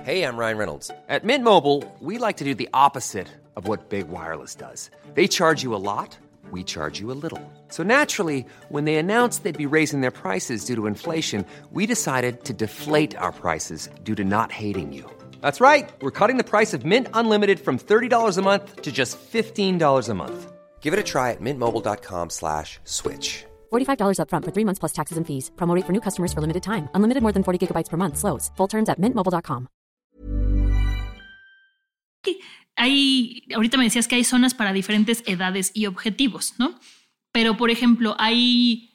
Hey, 0.02 0.24
I'm 0.24 0.38
Ryan 0.38 0.56
Reynolds. 0.56 0.90
At 1.08 1.24
Mint 1.24 1.44
Mobile, 1.44 1.84
we 2.00 2.16
like 2.16 2.38
to 2.38 2.44
do 2.44 2.54
the 2.54 2.70
opposite 2.72 3.28
of 3.54 3.68
what 3.68 3.90
Big 3.90 4.08
Wireless 4.08 4.54
does. 4.54 4.90
They 5.14 5.28
charge 5.28 5.62
you 5.62 5.74
a 5.74 5.82
lot, 5.92 6.16
we 6.50 6.64
charge 6.64 6.98
you 6.98 7.12
a 7.12 7.18
little. 7.24 7.42
So 7.68 7.82
naturally, 7.82 8.46
when 8.70 8.86
they 8.86 8.96
announced 8.96 9.42
they'd 9.42 9.56
be 9.56 9.74
raising 9.76 10.00
their 10.00 10.10
prices 10.10 10.64
due 10.64 10.74
to 10.74 10.86
inflation, 10.86 11.44
we 11.70 11.86
decided 11.86 12.44
to 12.44 12.52
deflate 12.54 13.14
our 13.16 13.30
prices 13.32 13.90
due 14.02 14.14
to 14.14 14.24
not 14.24 14.50
hating 14.50 14.92
you. 14.92 15.04
That's 15.42 15.60
right. 15.60 15.88
We're 16.00 16.10
cutting 16.10 16.38
the 16.38 16.50
price 16.50 16.72
of 16.72 16.84
Mint 16.84 17.08
Unlimited 17.12 17.60
from 17.60 17.78
$30 17.78 18.38
a 18.38 18.42
month 18.42 18.82
to 18.82 18.90
just 18.90 19.18
$15 19.32 20.08
a 20.08 20.14
month. 20.14 20.50
Give 20.80 20.92
it 20.92 20.98
a 20.98 21.04
try 21.04 21.30
at 21.30 21.40
mintmobile.com 21.40 22.30
slash 22.30 22.80
switch. 22.84 23.44
$45 23.70 24.18
upfront 24.18 24.44
for 24.44 24.52
three 24.52 24.64
months 24.64 24.80
plus 24.80 24.92
taxes 24.92 25.18
and 25.18 25.26
fees. 25.26 25.50
Promote 25.56 25.76
rate 25.76 25.86
for 25.86 25.92
new 25.92 26.00
customers 26.00 26.32
for 26.32 26.40
limited 26.40 26.62
time. 26.62 26.88
Unlimited 26.94 27.22
more 27.22 27.32
than 27.32 27.44
40 27.44 27.58
gigabytes 27.66 27.88
per 27.88 27.96
month. 27.96 28.16
Slows. 28.16 28.50
Full 28.56 28.68
terms 28.68 28.88
at 28.88 28.98
mintmobile.com. 28.98 29.68
Hay, 32.76 33.42
ahorita 33.54 33.76
me 33.76 33.84
decías 33.84 34.08
que 34.08 34.16
hay 34.16 34.24
zonas 34.24 34.54
para 34.54 34.72
diferentes 34.72 35.22
edades 35.26 35.70
y 35.74 35.84
objetivos, 35.84 36.54
¿no? 36.58 36.80
Pero, 37.30 37.56
por 37.58 37.70
ejemplo, 37.70 38.16
hay 38.18 38.89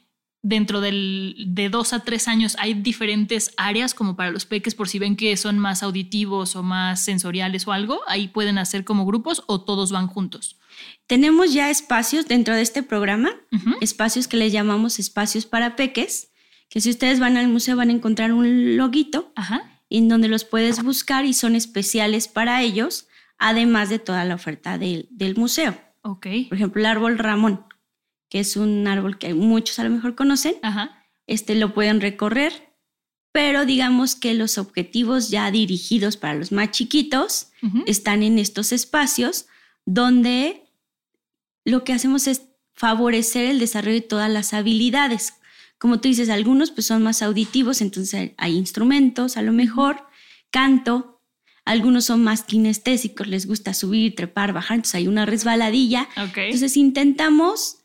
dentro 0.47 0.79
del, 0.79 1.35
de 1.47 1.69
dos 1.69 1.91
a 1.91 2.01
tres 2.01 2.27
años 2.27 2.55
hay 2.59 2.75
diferentes 2.75 3.51
áreas 3.57 3.95
como 3.95 4.15
para 4.15 4.29
los 4.29 4.45
peques 4.45 4.75
por 4.75 4.87
si 4.87 4.99
ven 4.99 5.15
que 5.15 5.35
son 5.37 5.57
más 5.57 5.81
auditivos 5.81 6.55
o 6.55 6.61
más 6.61 7.03
sensoriales 7.03 7.67
o 7.67 7.71
algo, 7.71 8.01
ahí 8.07 8.27
pueden 8.27 8.59
hacer 8.59 8.85
como 8.85 9.07
grupos 9.07 9.43
o 9.47 9.61
todos 9.61 9.91
van 9.91 10.05
juntos. 10.05 10.59
Tenemos 11.07 11.51
ya 11.51 11.71
espacios 11.71 12.27
dentro 12.27 12.53
de 12.53 12.61
este 12.61 12.83
programa, 12.83 13.31
espacios 13.81 14.27
que 14.27 14.37
le 14.37 14.51
llamamos 14.51 14.99
espacios 14.99 15.47
para 15.47 15.75
peques, 15.75 16.29
que 16.69 16.79
si 16.79 16.91
ustedes 16.91 17.19
van 17.19 17.37
al 17.37 17.47
museo 17.47 17.75
van 17.75 17.89
a 17.89 17.93
encontrar 17.93 18.31
un 18.31 18.77
loguito 18.77 19.33
en 19.89 20.09
donde 20.09 20.27
los 20.27 20.43
puedes 20.43 20.83
buscar 20.83 21.25
y 21.25 21.33
son 21.33 21.55
especiales 21.55 22.27
para 22.27 22.61
ellos, 22.61 23.07
además 23.39 23.89
de 23.89 23.97
toda 23.97 24.23
la 24.25 24.35
oferta 24.35 24.77
del, 24.77 25.07
del 25.09 25.35
museo. 25.35 25.75
Ok. 26.03 26.27
Por 26.49 26.57
ejemplo, 26.57 26.81
el 26.81 26.85
árbol 26.85 27.17
Ramón, 27.17 27.64
que 28.35 28.41
es 28.41 28.57
un 28.57 28.85
árbol 28.85 29.17
que 29.17 29.33
muchos 29.33 29.79
a 29.79 29.85
lo 29.85 29.91
mejor 29.91 30.13
conocen, 30.13 30.55
este 31.25 31.55
lo 31.55 31.73
pueden 31.73 32.01
recorrer, 32.01 32.73
pero 33.31 33.65
digamos 33.65 34.15
que 34.15 34.33
los 34.33 34.57
objetivos 34.57 35.29
ya 35.29 35.49
dirigidos 35.51 36.17
para 36.17 36.33
los 36.33 36.51
más 36.51 36.71
chiquitos 36.71 37.53
están 37.85 38.23
en 38.23 38.37
estos 38.37 38.73
espacios 38.73 39.45
donde 39.85 40.63
lo 41.63 41.85
que 41.85 41.93
hacemos 41.93 42.27
es 42.27 42.41
favorecer 42.73 43.45
el 43.45 43.57
desarrollo 43.57 44.01
de 44.01 44.01
todas 44.01 44.29
las 44.29 44.53
habilidades. 44.53 45.35
Como 45.77 46.01
tú 46.01 46.09
dices, 46.09 46.27
algunos 46.27 46.71
pues 46.71 46.87
son 46.87 47.03
más 47.03 47.21
auditivos, 47.21 47.79
entonces 47.79 48.31
hay 48.35 48.57
instrumentos, 48.57 49.37
a 49.37 49.43
lo 49.43 49.53
mejor, 49.53 50.07
canto, 50.51 51.21
algunos 51.63 52.03
son 52.03 52.21
más 52.21 52.43
kinestésicos, 52.43 53.27
les 53.27 53.47
gusta 53.47 53.73
subir, 53.73 54.13
trepar, 54.13 54.51
bajar, 54.51 54.75
entonces 54.75 54.95
hay 54.95 55.07
una 55.07 55.25
resbaladilla. 55.25 56.09
Entonces 56.35 56.75
intentamos 56.75 57.77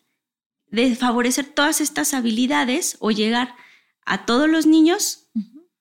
de 0.70 0.94
favorecer 0.96 1.46
todas 1.46 1.80
estas 1.80 2.14
habilidades 2.14 2.96
o 3.00 3.10
llegar 3.10 3.54
a 4.04 4.24
todos 4.24 4.48
los 4.48 4.66
niños 4.66 5.19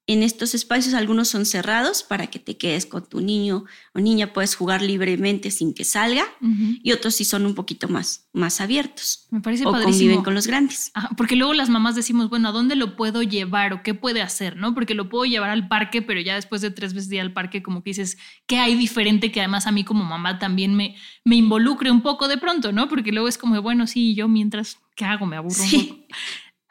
en 0.10 0.24
estos 0.24 0.56
espacios. 0.56 0.96
Algunos 0.96 1.28
son 1.28 1.46
cerrados 1.46 2.02
para 2.02 2.28
que 2.28 2.40
te 2.40 2.58
quedes 2.58 2.88
con 2.88 3.08
tu 3.08 3.22
niño 3.22 3.66
o 3.94 4.00
niña, 4.00 4.34
puedes 4.34 4.56
jugar 4.56 4.82
libremente 4.82 5.52
sin 5.52 5.74
que 5.74 5.84
salga. 5.84 6.26
Y 6.82 6.94
otros 6.94 7.14
sí 7.14 7.26
son 7.26 7.46
un 7.46 7.54
poquito 7.54 7.88
más, 7.88 8.28
más 8.34 8.60
abiertos. 8.60 9.28
Me 9.30 9.40
parece 9.40 9.68
o 9.68 9.72
padrísimo. 9.72 9.92
conviven 9.92 10.24
con 10.24 10.34
los 10.34 10.48
grandes. 10.48 10.92
porque 11.16 11.36
luego 11.36 11.54
las 11.54 11.70
mamás 11.70 11.96
decimos, 11.96 12.30
bueno, 12.30 12.50
¿a 12.50 12.52
dónde 12.52 12.76
lo 12.76 12.96
puedo 12.96 13.22
llevar 13.22 13.72
o 13.72 13.84
qué 13.84 13.94
puede 13.94 14.24
hacer? 14.24 14.58
¿no? 14.58 14.74
Porque 14.74 14.96
lo 14.96 15.10
puedo 15.10 15.26
llevar 15.26 15.52
al 15.52 15.68
parque, 15.68 16.02
pero 16.02 16.20
ya 16.20 16.34
después 16.34 16.62
de 16.62 16.72
tres 16.72 16.94
veces 16.96 17.10
de 17.10 17.18
ir 17.18 17.22
al 17.22 17.34
parque, 17.34 17.62
como 17.62 17.84
que 17.84 17.92
dices, 17.92 18.18
¿qué 18.48 18.58
hay 18.58 18.74
diferente 18.74 19.32
que 19.32 19.42
además 19.42 19.68
a 19.68 19.72
mí 19.72 19.84
como 19.84 20.04
mamá 20.06 20.40
también 20.40 20.74
me, 20.76 20.96
me 21.24 21.36
involucre 21.36 21.92
un 21.92 22.02
poco 22.02 22.28
de 22.28 22.40
pronto, 22.40 22.72
¿no? 22.72 22.90
Porque 22.90 23.12
luego 23.12 23.28
es 23.28 23.38
como, 23.38 23.62
bueno, 23.62 23.86
sí, 23.86 24.16
yo 24.16 24.28
mientras, 24.28 24.80
¿qué 24.96 25.06
hago? 25.06 25.28
Me 25.28 25.36
aburro 25.36 25.62
un 25.64 25.88
poco. 25.88 26.00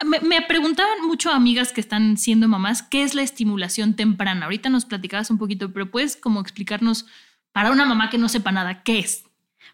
Me, 0.05 0.19
me, 0.21 0.41
preguntaban 0.41 1.05
mucho 1.05 1.31
amigas 1.31 1.73
que 1.73 1.81
están 1.81 2.17
siendo 2.17 2.47
mamás, 2.47 2.83
¿qué 2.83 3.03
es 3.03 3.15
la 3.15 3.21
estimulación 3.21 3.95
temprana? 3.95 4.45
Ahorita 4.45 4.69
nos 4.69 4.85
platicabas 4.85 5.29
un 5.29 5.37
poquito, 5.37 5.73
pero 5.73 5.91
puedes 5.91 6.15
como 6.15 6.39
explicarnos 6.39 7.05
para 7.51 7.71
una 7.71 7.85
mamá 7.85 8.09
que 8.09 8.17
no 8.17 8.29
sepa 8.29 8.51
nada, 8.51 8.83
¿qué 8.83 8.99
es? 8.99 9.25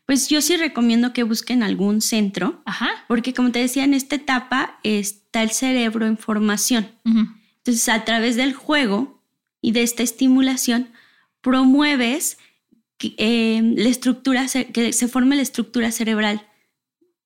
Pues 0.06 0.30
yo 0.30 0.42
sí 0.42 0.58
recomiendo 0.58 1.14
que 1.14 1.24
busquen 1.24 1.64
algún 1.64 2.02
centro, 2.02 2.62
Ajá. 2.66 2.90
porque 3.08 3.34
como 3.34 3.52
te 3.52 3.60
decía, 3.60 3.84
en 3.84 3.94
esta 3.94 4.16
etapa 4.16 4.80
está 4.84 5.42
el 5.42 5.50
cerebro 5.50 6.06
en 6.06 6.18
formación. 6.18 6.88
Entonces, 7.04 7.90
a 7.90 8.06
través 8.06 8.36
del 8.36 8.54
juego 8.54 9.24
y 9.62 9.72
de 9.72 9.82
esta 9.82 10.04
estimulación, 10.04 10.90
promueves 11.42 12.38
que, 12.98 13.16
eh, 13.18 13.62
la 13.78 13.90
estructura, 13.90 14.46
que 14.74 14.94
se 14.94 15.08
forme 15.08 15.36
la 15.36 15.42
estructura 15.42 15.92
cerebral 15.92 16.48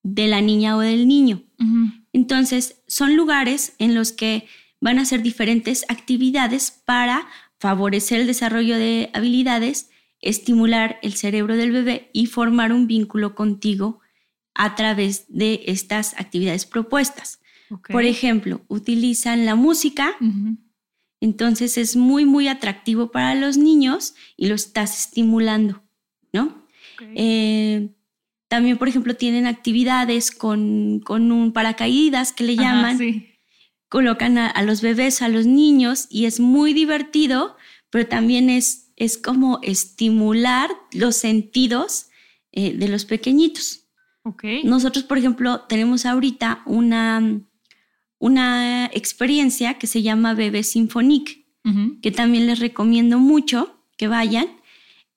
de 0.04 0.28
la 0.28 0.42
niña 0.42 0.78
o 0.78 0.80
del 0.80 1.08
niño. 1.08 1.44
Entonces, 2.14 2.82
son 2.88 3.16
lugares 3.16 3.74
en 3.80 3.96
los 3.96 4.12
que 4.12 4.48
van 4.82 5.00
a 5.00 5.04
hacer 5.04 5.22
diferentes 5.22 5.86
actividades 5.90 6.72
para 6.86 7.28
favorecer 7.60 8.22
el 8.22 8.28
desarrollo 8.28 8.78
de 8.78 9.10
habilidades, 9.14 9.90
estimular 10.22 11.00
el 11.02 11.14
cerebro 11.14 11.56
del 11.56 11.72
bebé 11.72 12.10
y 12.14 12.26
formar 12.26 12.74
un 12.74 12.88
vínculo 12.88 13.36
contigo 13.36 14.00
a 14.54 14.76
través 14.76 15.26
de 15.28 15.62
estas 15.68 16.14
actividades 16.20 16.66
propuestas. 16.66 17.40
Okay. 17.70 17.94
Por 17.94 18.04
ejemplo, 18.04 18.62
utilizan 18.68 19.46
la 19.46 19.56
música, 19.56 20.16
uh 20.20 20.26
-huh. 20.26 20.58
entonces 21.22 21.78
es 21.78 21.96
muy, 21.96 22.26
muy 22.26 22.48
atractivo 22.48 23.12
para 23.12 23.36
los 23.36 23.58
niños 23.58 24.16
y 24.36 24.48
lo 24.48 24.56
estás 24.56 25.06
estimulando, 25.06 25.84
¿no? 26.34 26.66
Okay. 26.96 27.14
Eh, 27.16 27.90
también, 28.50 28.78
por 28.78 28.90
ejemplo, 28.90 29.16
tienen 29.16 29.46
actividades 29.46 30.32
con, 30.32 31.00
con 31.00 31.32
un 31.32 31.54
paracaídas 31.54 32.34
que 32.34 32.44
le 32.44 32.56
llaman. 32.56 32.98
Sí. 32.98 33.28
Colocan 33.88 34.38
a, 34.38 34.48
a, 34.48 34.64
los 34.64 34.82
bebés, 34.82 35.22
a 35.22 35.30
los 35.30 35.46
niños 35.46 36.08
y 36.10 36.26
es 36.26 36.40
muy 36.40 36.74
divertido, 36.74 37.56
pero 37.90 38.08
también 38.08 38.50
es, 38.50 38.92
es 38.98 39.18
como 39.18 39.60
estimular 39.62 40.70
los 40.92 41.16
sentidos 41.16 42.08
eh, 42.52 42.74
de 42.74 42.88
los 42.88 43.06
pequeñitos. 43.06 43.86
Okay. 44.24 44.64
Nosotros, 44.64 45.06
por 45.06 45.18
ejemplo, 45.18 45.62
tenemos 45.62 46.06
ahorita 46.06 46.64
una, 46.66 47.42
una 48.18 48.88
experiencia 48.88 49.76
que 49.76 49.88
se 49.88 50.02
llama 50.02 50.34
Bebé 50.34 50.64
Sinfonique, 50.64 51.46
uh 51.66 51.70
-huh. 51.70 52.02
que 52.02 52.12
también 52.12 52.48
les 52.48 52.60
recomiendo 52.60 53.20
mucho 53.20 53.86
que 53.96 54.08
vayan. 54.08 54.48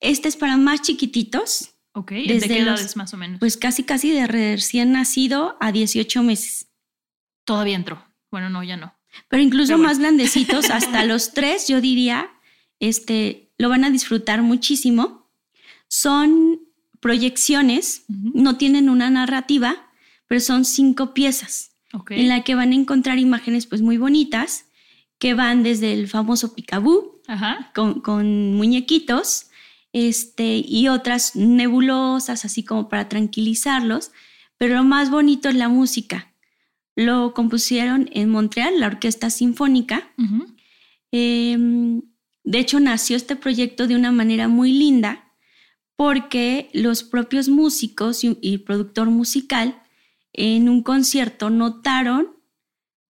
Este 0.00 0.28
es 0.28 0.36
para 0.36 0.56
más 0.56 0.82
chiquititos, 0.82 1.71
Ok, 1.94 2.10
¿de 2.12 2.40
qué 2.40 2.58
edades 2.60 2.82
los, 2.82 2.96
más 2.96 3.12
o 3.14 3.16
menos? 3.16 3.38
Pues 3.38 3.56
casi, 3.56 3.84
casi 3.84 4.10
de 4.10 4.26
recién 4.26 4.92
nacido 4.92 5.56
a 5.60 5.72
18 5.72 6.22
meses. 6.22 6.68
Todavía 7.44 7.76
entró. 7.76 8.02
Bueno, 8.30 8.48
no, 8.48 8.62
ya 8.62 8.76
no. 8.76 8.94
Pero 9.28 9.42
incluso 9.42 9.68
Pero 9.68 9.78
bueno. 9.78 9.90
más 9.90 9.98
grandecitos, 9.98 10.70
hasta 10.70 11.04
los 11.06 11.34
tres, 11.34 11.68
yo 11.68 11.80
diría, 11.80 12.30
este, 12.80 13.52
lo 13.58 13.68
van 13.68 13.84
a 13.84 13.90
disfrutar 13.90 14.42
muchísimo. 14.42 15.30
Son 15.88 16.60
proyecciones, 17.00 18.04
uh 18.08 18.12
-huh. 18.12 18.30
no 18.34 18.56
tienen 18.56 18.88
una 18.88 19.10
narrativa, 19.10 19.90
pero 20.26 20.40
son 20.40 20.64
cinco 20.64 21.12
piezas 21.12 21.72
okay. 21.92 22.20
en 22.20 22.28
la 22.28 22.42
que 22.42 22.54
van 22.54 22.72
a 22.72 22.74
encontrar 22.74 23.18
imágenes 23.18 23.66
pues 23.66 23.82
muy 23.82 23.98
bonitas 23.98 24.66
que 25.18 25.34
van 25.34 25.62
desde 25.62 25.92
el 25.92 26.08
famoso 26.08 26.54
picabú 26.54 27.20
con, 27.74 28.00
con 28.00 28.54
muñequitos 28.54 29.50
este, 29.92 30.62
y 30.66 30.88
otras 30.88 31.36
nebulosas, 31.36 32.44
así 32.44 32.64
como 32.64 32.88
para 32.88 33.08
tranquilizarlos. 33.08 34.12
Pero 34.58 34.76
lo 34.76 34.84
más 34.84 35.10
bonito 35.10 35.48
es 35.48 35.54
la 35.54 35.68
música. 35.68 36.34
Lo 36.94 37.34
compusieron 37.34 38.08
en 38.12 38.30
Montreal, 38.30 38.80
la 38.80 38.86
Orquesta 38.86 39.30
Sinfónica. 39.30 40.12
Uh 40.18 40.22
-huh. 40.22 40.56
eh, 41.12 42.02
de 42.44 42.58
hecho, 42.58 42.80
nació 42.80 43.16
este 43.16 43.36
proyecto 43.36 43.86
de 43.86 43.94
una 43.94 44.10
manera 44.10 44.48
muy 44.48 44.72
linda 44.72 45.32
porque 45.96 46.70
los 46.72 47.04
propios 47.04 47.48
músicos 47.48 48.24
y, 48.24 48.36
y 48.40 48.58
productor 48.58 49.10
musical 49.10 49.80
en 50.32 50.68
un 50.68 50.82
concierto 50.82 51.50
notaron 51.50 52.36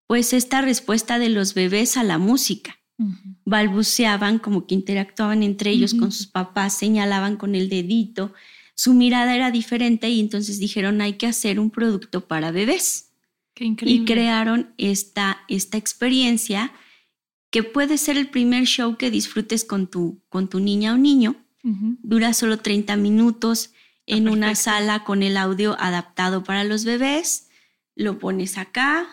pues 0.07 0.33
esta 0.33 0.61
respuesta 0.61 1.18
de 1.18 1.31
los 1.31 1.55
bebés 1.55 1.97
a 1.97 2.03
la 2.03 2.18
música 2.18 2.77
balbuceaban, 3.45 4.39
como 4.39 4.67
que 4.67 4.75
interactuaban 4.75 5.43
entre 5.43 5.71
ellos 5.71 5.93
uh 5.93 5.97
-huh. 5.97 6.01
con 6.01 6.13
sus 6.13 6.27
papás, 6.27 6.77
señalaban 6.77 7.37
con 7.37 7.55
el 7.55 7.69
dedito, 7.69 8.33
su 8.75 8.95
mirada 8.95 9.35
era 9.35 9.51
diferente 9.51 10.09
y 10.09 10.21
entonces 10.21 10.59
dijeron 10.59 11.01
hay 11.01 11.15
que 11.15 11.27
hacer 11.27 11.61
un 11.61 11.71
producto 11.71 12.27
para 12.27 12.51
bebés. 12.51 13.11
Qué 13.55 13.65
increíble. 13.65 14.03
Y 14.03 14.07
crearon 14.07 14.73
esta, 14.79 15.43
esta 15.49 15.77
experiencia 15.77 16.73
que 17.51 17.63
puede 17.63 17.99
ser 17.99 18.17
el 18.17 18.29
primer 18.29 18.65
show 18.65 18.97
que 18.97 19.11
disfrutes 19.11 19.65
con 19.65 19.89
tu, 19.89 20.23
con 20.31 20.49
tu 20.49 20.59
niña 20.59 20.95
o 20.95 20.97
niño. 20.97 21.37
Uh 21.63 21.71
-huh. 21.71 21.97
Dura 22.03 22.33
solo 22.33 22.59
30 22.59 22.97
minutos 22.97 23.73
en 24.07 24.29
una 24.29 24.55
sala 24.55 25.05
con 25.05 25.23
el 25.23 25.37
audio 25.37 25.77
adaptado 25.79 26.43
para 26.43 26.65
los 26.65 26.85
bebés. 26.85 27.49
Lo 27.95 28.19
pones 28.19 28.57
acá, 28.57 29.07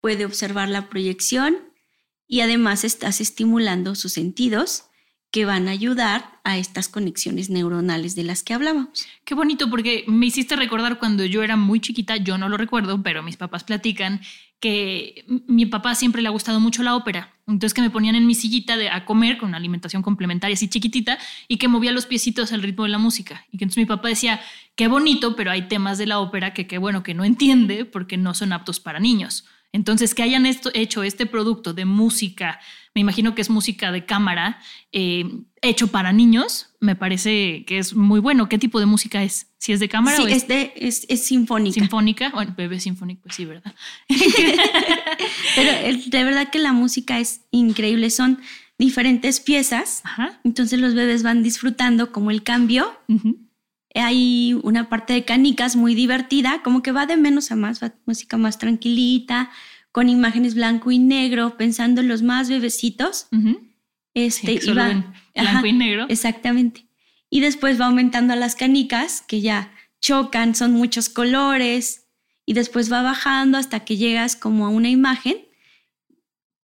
puede 0.00 0.24
observar 0.24 0.68
la 0.70 0.88
proyección 0.88 1.67
y 2.28 2.40
además 2.40 2.84
estás 2.84 3.20
estimulando 3.20 3.94
sus 3.94 4.12
sentidos, 4.12 4.84
que 5.30 5.44
van 5.44 5.68
a 5.68 5.72
ayudar 5.72 6.40
a 6.44 6.56
estas 6.56 6.88
conexiones 6.88 7.50
neuronales 7.50 8.14
de 8.14 8.24
las 8.24 8.42
que 8.42 8.54
hablábamos. 8.54 9.06
Qué 9.24 9.34
bonito, 9.34 9.68
porque 9.68 10.04
me 10.06 10.26
hiciste 10.26 10.56
recordar 10.56 10.98
cuando 10.98 11.24
yo 11.24 11.42
era 11.42 11.56
muy 11.56 11.80
chiquita, 11.80 12.16
yo 12.16 12.38
no 12.38 12.48
lo 12.48 12.56
recuerdo, 12.56 13.02
pero 13.02 13.22
mis 13.22 13.36
papás 13.36 13.64
platican 13.64 14.22
que 14.60 15.24
mi 15.46 15.66
papá 15.66 15.94
siempre 15.94 16.22
le 16.22 16.28
ha 16.28 16.32
gustado 16.32 16.60
mucho 16.60 16.82
la 16.82 16.96
ópera. 16.96 17.34
Entonces 17.46 17.74
que 17.74 17.82
me 17.82 17.90
ponían 17.90 18.14
en 18.14 18.26
mi 18.26 18.34
sillita 18.34 18.76
de, 18.76 18.90
a 18.90 19.04
comer 19.04 19.38
con 19.38 19.50
una 19.50 19.58
alimentación 19.58 20.02
complementaria 20.02 20.54
así 20.54 20.68
chiquitita 20.68 21.18
y 21.46 21.58
que 21.58 21.68
movía 21.68 21.92
los 21.92 22.06
piecitos 22.06 22.52
al 22.52 22.62
ritmo 22.62 22.84
de 22.84 22.90
la 22.90 22.98
música. 22.98 23.46
Y 23.52 23.58
que 23.58 23.64
entonces 23.64 23.82
mi 23.82 23.86
papá 23.86 24.08
decía, 24.08 24.40
qué 24.74 24.88
bonito, 24.88 25.36
pero 25.36 25.50
hay 25.50 25.68
temas 25.68 25.98
de 25.98 26.06
la 26.06 26.18
ópera 26.18 26.54
que 26.54 26.66
qué 26.66 26.78
bueno 26.78 27.02
que 27.02 27.14
no 27.14 27.24
entiende 27.24 27.84
porque 27.84 28.16
no 28.16 28.34
son 28.34 28.52
aptos 28.52 28.80
para 28.80 28.98
niños. 28.98 29.44
Entonces, 29.78 30.12
que 30.12 30.24
hayan 30.24 30.44
esto, 30.44 30.72
hecho 30.74 31.04
este 31.04 31.24
producto 31.24 31.72
de 31.72 31.84
música, 31.84 32.58
me 32.96 33.00
imagino 33.00 33.36
que 33.36 33.42
es 33.42 33.48
música 33.48 33.92
de 33.92 34.04
cámara, 34.04 34.58
eh, 34.90 35.24
hecho 35.62 35.86
para 35.86 36.12
niños, 36.12 36.74
me 36.80 36.96
parece 36.96 37.64
que 37.64 37.78
es 37.78 37.94
muy 37.94 38.18
bueno. 38.18 38.48
¿Qué 38.48 38.58
tipo 38.58 38.80
de 38.80 38.86
música 38.86 39.22
es? 39.22 39.52
¿Si 39.58 39.70
es 39.70 39.78
de 39.78 39.88
cámara 39.88 40.16
sí, 40.16 40.22
o 40.24 40.26
es, 40.26 40.48
de, 40.48 40.72
es, 40.74 41.06
es 41.08 41.26
sinfónica. 41.26 41.74
Sinfónica, 41.74 42.30
bueno, 42.30 42.54
bebé 42.56 42.80
sinfónico, 42.80 43.22
pues 43.22 43.36
sí, 43.36 43.44
¿verdad? 43.44 43.72
Pero 45.54 45.98
de 46.06 46.24
verdad 46.24 46.50
que 46.50 46.58
la 46.58 46.72
música 46.72 47.20
es 47.20 47.42
increíble, 47.52 48.10
son 48.10 48.40
diferentes 48.78 49.38
piezas, 49.38 50.00
Ajá. 50.02 50.40
entonces 50.42 50.80
los 50.80 50.94
bebés 50.94 51.22
van 51.22 51.44
disfrutando 51.44 52.10
como 52.10 52.32
el 52.32 52.42
cambio. 52.42 52.98
Hay 53.94 54.58
una 54.62 54.88
parte 54.88 55.12
de 55.14 55.24
canicas 55.24 55.74
muy 55.76 55.94
divertida, 55.94 56.60
como 56.62 56.82
que 56.82 56.92
va 56.92 57.06
de 57.06 57.16
menos 57.16 57.50
a 57.50 57.56
más, 57.56 57.82
va 57.82 57.94
música 58.06 58.36
más 58.36 58.58
tranquilita, 58.58 59.50
con 59.92 60.08
imágenes 60.08 60.54
blanco 60.54 60.90
y 60.90 60.98
negro, 60.98 61.56
pensando 61.56 62.00
en 62.02 62.08
los 62.08 62.22
más 62.22 62.48
bebecitos. 62.48 63.28
Este, 64.14 64.46
Sí, 64.46 64.58
y 64.58 64.60
solo 64.60 64.82
va- 64.82 65.14
blanco 65.34 65.66
y 65.66 65.72
negro. 65.72 66.06
Exactamente. 66.08 66.86
Y 67.30 67.40
después 67.40 67.80
va 67.80 67.86
aumentando 67.86 68.32
a 68.32 68.36
las 68.36 68.54
canicas, 68.56 69.22
que 69.26 69.40
ya 69.40 69.72
chocan, 70.00 70.54
son 70.54 70.72
muchos 70.72 71.08
colores, 71.08 72.06
y 72.46 72.52
después 72.54 72.90
va 72.92 73.02
bajando 73.02 73.58
hasta 73.58 73.80
que 73.80 73.96
llegas 73.96 74.36
como 74.36 74.66
a 74.66 74.70
una 74.70 74.88
imagen, 74.88 75.36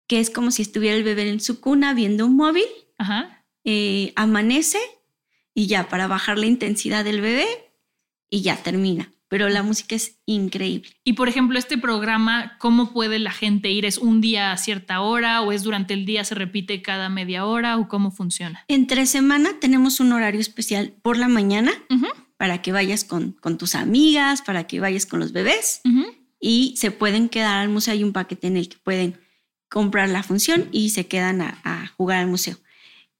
que 0.06 0.20
es 0.20 0.30
como 0.30 0.50
si 0.50 0.62
estuviera 0.62 0.96
el 0.96 1.02
bebé 1.04 1.28
en 1.30 1.40
su 1.40 1.60
cuna 1.60 1.94
viendo 1.94 2.26
un 2.26 2.36
móvil, 2.36 2.64
Ajá. 2.98 3.44
eh, 3.64 4.12
amanece, 4.16 4.78
y 5.54 5.66
ya 5.66 5.88
para 5.88 6.06
bajar 6.06 6.38
la 6.38 6.46
intensidad 6.46 7.04
del 7.04 7.20
bebé, 7.20 7.46
y 8.30 8.40
ya 8.42 8.56
termina. 8.56 9.12
Pero 9.28 9.48
la 9.48 9.62
música 9.62 9.94
es 9.94 10.18
increíble. 10.26 10.90
Y 11.04 11.14
por 11.14 11.26
ejemplo, 11.28 11.58
este 11.58 11.78
programa, 11.78 12.56
¿cómo 12.58 12.92
puede 12.92 13.18
la 13.18 13.30
gente 13.32 13.70
ir? 13.70 13.86
¿Es 13.86 13.96
un 13.96 14.20
día 14.20 14.52
a 14.52 14.58
cierta 14.58 15.00
hora 15.00 15.40
o 15.40 15.52
es 15.52 15.62
durante 15.62 15.94
el 15.94 16.04
día, 16.04 16.22
se 16.24 16.34
repite 16.34 16.82
cada 16.82 17.08
media 17.08 17.46
hora 17.46 17.78
o 17.78 17.88
cómo 17.88 18.10
funciona? 18.10 18.62
Entre 18.68 19.06
semana 19.06 19.50
tenemos 19.58 20.00
un 20.00 20.12
horario 20.12 20.40
especial 20.40 20.92
por 21.02 21.16
la 21.16 21.28
mañana 21.28 21.72
para 22.36 22.60
que 22.60 22.72
vayas 22.72 23.04
con, 23.04 23.32
con 23.32 23.56
tus 23.56 23.74
amigas, 23.74 24.42
para 24.42 24.66
que 24.66 24.80
vayas 24.80 25.06
con 25.06 25.20
los 25.20 25.32
bebés. 25.32 25.80
y 26.38 26.74
se 26.76 26.90
pueden 26.90 27.28
quedar 27.30 27.58
al 27.58 27.68
museo. 27.70 27.94
Hay 27.94 28.04
un 28.04 28.12
paquete 28.12 28.48
en 28.48 28.56
el 28.58 28.68
que 28.68 28.76
pueden 28.78 29.18
comprar 29.70 30.10
la 30.10 30.22
función 30.22 30.68
y 30.72 30.90
se 30.90 31.06
quedan 31.06 31.40
a, 31.40 31.58
a 31.64 31.86
jugar 31.96 32.18
al 32.18 32.26
museo. 32.26 32.56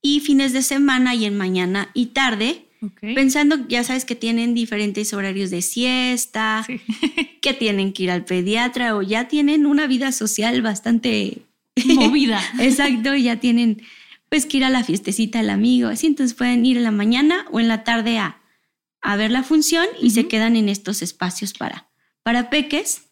Y 0.03 0.21
fines 0.21 0.53
de 0.53 0.63
semana 0.63 1.15
y 1.15 1.25
en 1.25 1.37
mañana 1.37 1.91
y 1.95 2.07
tarde, 2.07 2.67
pensando, 3.01 3.57
ya 3.69 3.85
sabes 3.85 4.05
que 4.05 4.17
tienen 4.17 4.53
diferentes 4.55 5.15
horarios 5.15 5.51
de 5.51 5.63
siesta, 5.63 6.65
Sí. 6.67 6.81
que 7.41 7.55
tienen 7.55 7.93
que 7.93 8.03
ir 8.05 8.11
al 8.11 8.25
pediatra 8.25 8.97
o 8.97 9.03
ya 9.03 9.29
tienen 9.29 9.65
una 9.67 9.87
vida 9.87 10.11
social 10.13 10.61
bastante 10.63 11.43
Movida. 11.87 12.43
Exacto, 12.61 13.15
ya 13.15 13.41
tienen 13.41 13.83
pues 14.29 14.47
que 14.47 14.57
ir 14.59 14.65
a 14.65 14.71
la 14.71 14.83
fiestecita 14.83 15.39
del 15.39 15.51
amigo, 15.51 15.89
así 15.89 16.07
entonces 16.07 16.35
pueden 16.37 16.65
ir 16.67 16.77
en 16.79 16.85
la 16.85 16.91
mañana 16.91 17.47
o 17.53 17.61
en 17.61 17.69
la 17.69 17.85
tarde 17.85 18.19
a, 18.19 18.41
a 19.03 19.17
ver 19.17 19.31
la 19.31 19.43
función 19.43 19.87
y 20.01 20.11
se 20.11 20.27
quedan 20.27 20.57
en 20.57 20.69
estos 20.69 21.03
espacios 21.03 21.53
para, 21.53 21.91
para 22.23 22.51
peques. 22.51 23.09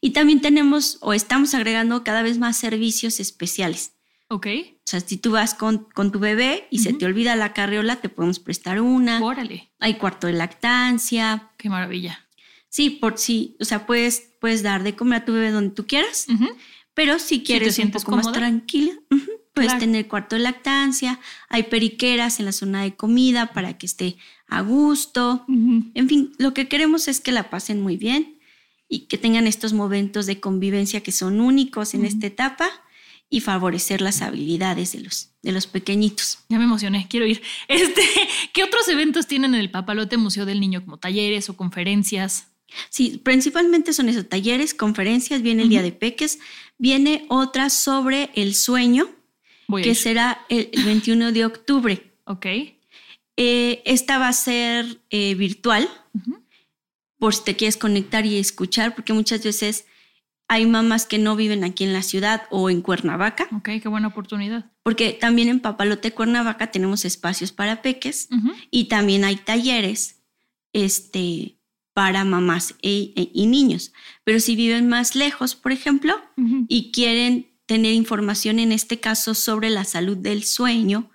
Y 0.00 0.10
también 0.10 0.40
tenemos 0.40 0.98
o 1.00 1.12
estamos 1.12 1.54
agregando 1.54 2.04
cada 2.04 2.22
vez 2.22 2.38
más 2.38 2.56
servicios 2.56 3.20
especiales. 3.20 3.92
Ok. 4.28 4.46
O 4.46 4.82
sea, 4.86 5.00
si 5.00 5.16
tú 5.16 5.32
vas 5.32 5.54
con, 5.54 5.86
con 5.94 6.10
tu 6.12 6.18
bebé 6.18 6.66
y 6.70 6.78
se 6.78 6.92
te 6.92 7.04
olvida 7.06 7.36
la 7.36 7.52
carriola, 7.52 7.96
te 7.96 8.08
podemos 8.08 8.38
prestar 8.38 8.80
una. 8.80 9.22
Órale. 9.22 9.70
Hay 9.80 9.94
cuarto 9.94 10.26
de 10.26 10.32
lactancia. 10.34 11.50
Qué 11.56 11.68
maravilla. 11.68 12.26
Sí, 12.68 12.90
por 12.90 13.18
sí, 13.18 13.56
o 13.60 13.64
sea, 13.64 13.86
puedes, 13.86 14.30
puedes 14.40 14.62
dar 14.62 14.82
de 14.82 14.96
comer 14.96 15.22
a 15.22 15.24
tu 15.24 15.32
bebé 15.32 15.50
donde 15.50 15.74
tú 15.74 15.86
quieras. 15.86 16.26
Pero 16.94 17.18
si 17.18 17.42
quieres 17.42 17.68
un 17.68 17.74
sientes 17.74 18.04
poco 18.04 18.16
más 18.16 18.32
tranquila, 18.32 18.92
puedes 19.52 19.70
Claro. 19.70 19.78
tener 19.78 20.08
cuarto 20.08 20.34
de 20.36 20.42
lactancia, 20.42 21.20
hay 21.48 21.64
periqueras 21.64 22.40
en 22.40 22.46
la 22.46 22.52
zona 22.52 22.82
de 22.82 22.96
comida 22.96 23.52
para 23.52 23.78
que 23.78 23.86
esté 23.86 24.16
a 24.48 24.60
gusto. 24.62 25.44
En 25.48 26.08
fin, 26.08 26.32
lo 26.38 26.52
que 26.54 26.66
queremos 26.66 27.06
es 27.08 27.20
que 27.20 27.30
la 27.30 27.50
pasen 27.50 27.80
muy 27.80 27.96
bien 27.96 28.38
y 28.88 29.06
que 29.06 29.18
tengan 29.18 29.46
estos 29.46 29.72
momentos 29.72 30.26
de 30.26 30.40
convivencia 30.40 31.02
que 31.02 31.12
son 31.12 31.40
únicos 31.40 31.94
en 31.94 32.04
esta 32.04 32.26
etapa 32.26 32.68
y 33.30 33.40
favorecer 33.40 34.00
las 34.00 34.22
habilidades 34.22 34.92
de 34.92 35.00
los, 35.00 35.30
de 35.42 35.52
los 35.52 35.66
pequeñitos. 35.66 36.38
Ya 36.48 36.58
me 36.58 36.64
emocioné, 36.64 37.06
quiero 37.08 37.26
ir. 37.26 37.42
Este, 37.68 38.02
¿Qué 38.52 38.62
otros 38.62 38.88
eventos 38.88 39.26
tienen 39.26 39.54
en 39.54 39.60
el 39.60 39.70
Papalote 39.70 40.16
Museo 40.16 40.46
del 40.46 40.60
Niño, 40.60 40.84
como 40.84 40.98
talleres 40.98 41.48
o 41.48 41.56
conferencias? 41.56 42.48
Sí, 42.90 43.20
principalmente 43.22 43.92
son 43.92 44.08
esos 44.08 44.28
talleres, 44.28 44.74
conferencias, 44.74 45.42
viene 45.42 45.62
el 45.62 45.68
Día 45.68 45.82
de 45.82 45.92
Peques, 45.92 46.38
viene 46.78 47.24
otra 47.28 47.70
sobre 47.70 48.30
el 48.34 48.54
sueño, 48.54 49.08
Voy 49.68 49.82
que 49.82 49.94
será 49.94 50.44
el 50.48 50.70
el 50.72 50.84
21 50.84 51.32
de 51.32 51.44
octubre. 51.44 52.14
Ok. 52.24 52.46
Eh, 53.36 53.82
esta 53.84 54.18
va 54.18 54.28
a 54.28 54.32
ser 54.32 55.00
eh, 55.10 55.34
virtual, 55.34 55.88
por 57.18 57.34
si 57.34 57.44
te 57.44 57.56
quieres 57.56 57.76
conectar 57.76 58.26
y 58.26 58.38
escuchar, 58.38 58.94
porque 58.94 59.12
muchas 59.12 59.42
veces 59.42 59.86
hay 60.48 60.66
mamás 60.66 61.06
que 61.06 61.18
no 61.18 61.36
viven 61.36 61.64
aquí 61.64 61.84
en 61.84 61.92
la 61.92 62.02
ciudad 62.02 62.42
o 62.50 62.68
en 62.70 62.82
Cuernavaca, 62.82 63.48
Ok, 63.52 63.70
qué 63.82 63.88
buena 63.88 64.08
oportunidad. 64.08 64.70
porque 64.82 65.12
también 65.12 65.48
en 65.48 65.60
Papalote, 65.60 66.12
Cuernavaca, 66.12 66.70
tenemos 66.70 67.04
espacios 67.04 67.50
para 67.52 67.80
peques 67.82 68.28
y 68.70 68.84
también 68.84 69.24
hay 69.24 69.36
talleres 69.36 70.22
este, 70.72 71.56
para 71.94 72.24
mamás 72.24 72.74
e- 72.82 73.12
e- 73.16 73.30
y 73.32 73.46
niños. 73.46 73.92
Pero 74.24 74.40
si 74.40 74.56
viven 74.56 74.88
más 74.88 75.14
lejos, 75.14 75.54
por 75.54 75.72
ejemplo, 75.72 76.14
y 76.68 76.90
quieren 76.92 77.46
tener 77.66 77.94
información 77.94 78.58
en 78.58 78.72
este 78.72 79.00
caso 79.00 79.34
sobre 79.34 79.70
la 79.70 79.84
salud 79.84 80.16
del 80.18 80.44
sueño, 80.44 81.10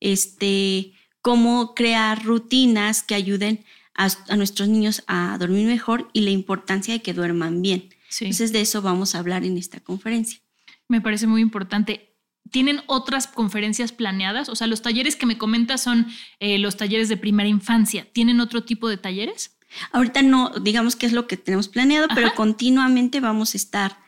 este, 0.00 0.92
cómo 1.20 1.74
crear 1.74 2.24
rutinas 2.24 3.02
que 3.02 3.14
ayuden 3.14 3.64
a, 3.94 4.08
a 4.28 4.36
nuestros 4.36 4.68
niños 4.68 5.02
a 5.06 5.36
dormir 5.38 5.66
mejor 5.66 6.08
y 6.12 6.22
la 6.22 6.30
importancia 6.30 6.94
de 6.94 7.02
que 7.02 7.12
duerman 7.12 7.60
bien. 7.60 7.90
Sí. 8.10 8.26
Entonces 8.26 8.52
de 8.52 8.60
eso 8.60 8.82
vamos 8.82 9.14
a 9.14 9.20
hablar 9.20 9.44
en 9.44 9.56
esta 9.56 9.80
conferencia. 9.80 10.40
Me 10.88 11.00
parece 11.00 11.26
muy 11.26 11.40
importante. 11.40 12.14
¿Tienen 12.50 12.80
otras 12.86 13.26
conferencias 13.28 13.92
planeadas? 13.92 14.48
O 14.48 14.56
sea, 14.56 14.66
los 14.66 14.82
talleres 14.82 15.16
que 15.16 15.24
me 15.24 15.38
comentas 15.38 15.82
son 15.82 16.08
eh, 16.40 16.58
los 16.58 16.76
talleres 16.76 17.08
de 17.08 17.16
primera 17.16 17.48
infancia. 17.48 18.06
¿Tienen 18.12 18.40
otro 18.40 18.64
tipo 18.64 18.88
de 18.88 18.96
talleres? 18.98 19.56
Ahorita 19.92 20.22
no, 20.22 20.50
digamos 20.60 20.96
que 20.96 21.06
es 21.06 21.12
lo 21.12 21.26
que 21.28 21.36
tenemos 21.36 21.68
planeado, 21.68 22.08
pero 22.14 22.26
Ajá. 22.28 22.36
continuamente 22.36 23.20
vamos 23.20 23.54
a 23.54 23.56
estar 23.56 23.98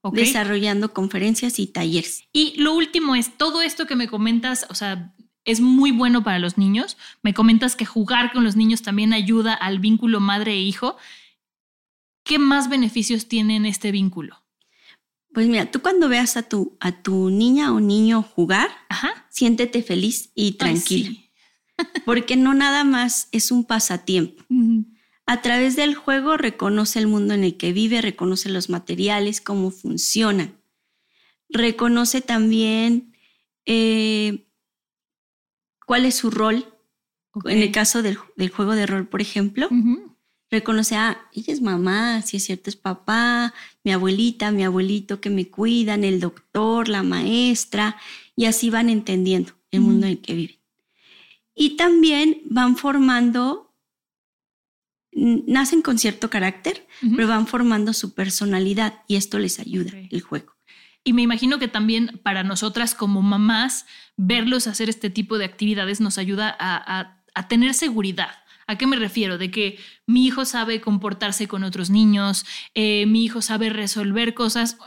Ok. 0.00 0.16
desarrollando 0.16 0.92
conferencias 0.92 1.60
y 1.60 1.68
talleres. 1.68 2.24
Y 2.32 2.54
lo 2.60 2.74
último 2.74 3.14
es, 3.14 3.36
todo 3.38 3.62
esto 3.62 3.86
que 3.86 3.94
me 3.94 4.08
comentas, 4.08 4.66
o 4.68 4.74
sea, 4.74 5.14
es 5.44 5.60
muy 5.60 5.92
bueno 5.92 6.24
para 6.24 6.40
los 6.40 6.58
niños. 6.58 6.96
Me 7.22 7.34
comentas 7.34 7.76
que 7.76 7.84
jugar 7.84 8.32
con 8.32 8.42
los 8.42 8.56
niños 8.56 8.82
también 8.82 9.12
ayuda 9.12 9.54
al 9.54 9.78
vínculo 9.78 10.18
madre 10.18 10.54
e 10.54 10.60
hijo. 10.60 10.96
¿Qué 12.24 12.38
más 12.38 12.68
beneficios 12.68 13.26
tiene 13.28 13.56
en 13.56 13.66
este 13.66 13.90
vínculo? 13.92 14.42
Pues 15.32 15.48
mira, 15.48 15.70
tú 15.70 15.80
cuando 15.80 16.08
veas 16.08 16.36
a 16.36 16.42
tu, 16.42 16.76
a 16.80 17.02
tu 17.02 17.30
niña 17.30 17.72
o 17.72 17.80
niño 17.80 18.22
jugar, 18.22 18.70
Ajá. 18.88 19.26
siéntete 19.30 19.82
feliz 19.82 20.30
y 20.34 20.44
Ay, 20.46 20.52
tranquila, 20.52 21.08
sí. 21.08 21.30
porque 22.04 22.36
no 22.36 22.52
nada 22.54 22.84
más 22.84 23.28
es 23.32 23.50
un 23.50 23.64
pasatiempo. 23.64 24.44
A 25.24 25.40
través 25.40 25.74
del 25.76 25.94
juego 25.94 26.36
reconoce 26.36 26.98
el 26.98 27.06
mundo 27.06 27.32
en 27.32 27.44
el 27.44 27.56
que 27.56 27.72
vive, 27.72 28.02
reconoce 28.02 28.50
los 28.50 28.68
materiales, 28.68 29.40
cómo 29.40 29.70
funcionan. 29.70 30.60
Reconoce 31.48 32.20
también 32.20 33.16
eh, 33.64 34.46
cuál 35.86 36.04
es 36.04 36.16
su 36.16 36.30
rol. 36.30 36.66
En 37.46 37.62
el 37.62 37.72
caso 37.72 38.02
del, 38.02 38.18
del 38.36 38.50
juego 38.50 38.74
de 38.74 38.84
rol, 38.86 39.08
por 39.08 39.22
ejemplo, 39.22 39.66
Ujú. 39.70 40.11
Reconoce, 40.52 40.94
ah, 40.94 41.26
ella 41.32 41.52
es 41.52 41.60
mamá, 41.60 42.22
si 42.22 42.36
es 42.36 42.44
cierto 42.44 42.70
es 42.70 42.76
papá, 42.76 43.52
mi 43.82 43.90
abuelita, 43.90 44.52
mi 44.52 44.62
abuelito 44.62 45.20
que 45.20 45.30
me 45.30 45.48
cuidan, 45.48 46.04
el 46.04 46.20
doctor, 46.20 46.88
la 46.88 47.02
maestra, 47.02 47.96
y 48.36 48.44
así 48.44 48.70
van 48.70 48.88
entendiendo 48.88 49.52
el 49.70 49.80
mundo 49.80 50.06
en 50.06 50.12
el 50.12 50.20
que 50.20 50.34
viven. 50.34 50.58
Y 51.54 51.76
también 51.76 52.42
van 52.44 52.76
formando, 52.76 53.74
nacen 55.12 55.82
con 55.82 55.98
cierto 55.98 56.30
carácter, 56.30 56.86
pero 57.16 57.28
van 57.28 57.46
formando 57.46 57.92
su 57.92 58.14
personalidad 58.14 59.02
y 59.08 59.16
esto 59.16 59.38
les 59.38 59.58
ayuda, 59.58 59.92
el 60.10 60.20
juego. 60.20 60.52
Y 61.04 61.14
me 61.14 61.22
imagino 61.22 61.58
que 61.58 61.68
también 61.68 62.20
para 62.22 62.44
nosotras 62.44 62.94
como 62.94 63.22
mamás, 63.22 63.86
verlos 64.16 64.66
hacer 64.66 64.88
este 64.88 65.10
tipo 65.10 65.38
de 65.38 65.44
actividades 65.44 66.00
nos 66.00 66.18
ayuda 66.18 66.56
a, 66.58 67.18
tener 67.48 67.72
seguridad. 67.74 68.41
¿A 68.66 68.76
qué 68.76 68.86
me 68.86 68.96
refiero? 68.96 69.38
De 69.38 69.50
que 69.50 69.78
mi 70.06 70.26
hijo 70.26 70.44
sabe 70.44 70.80
comportarse 70.80 71.48
con 71.48 71.64
otros 71.64 71.90
niños, 71.90 72.44
eh, 72.74 73.06
mi 73.06 73.24
hijo 73.24 73.42
sabe 73.42 73.70
resolver 73.70 74.34
cosas, 74.34 74.78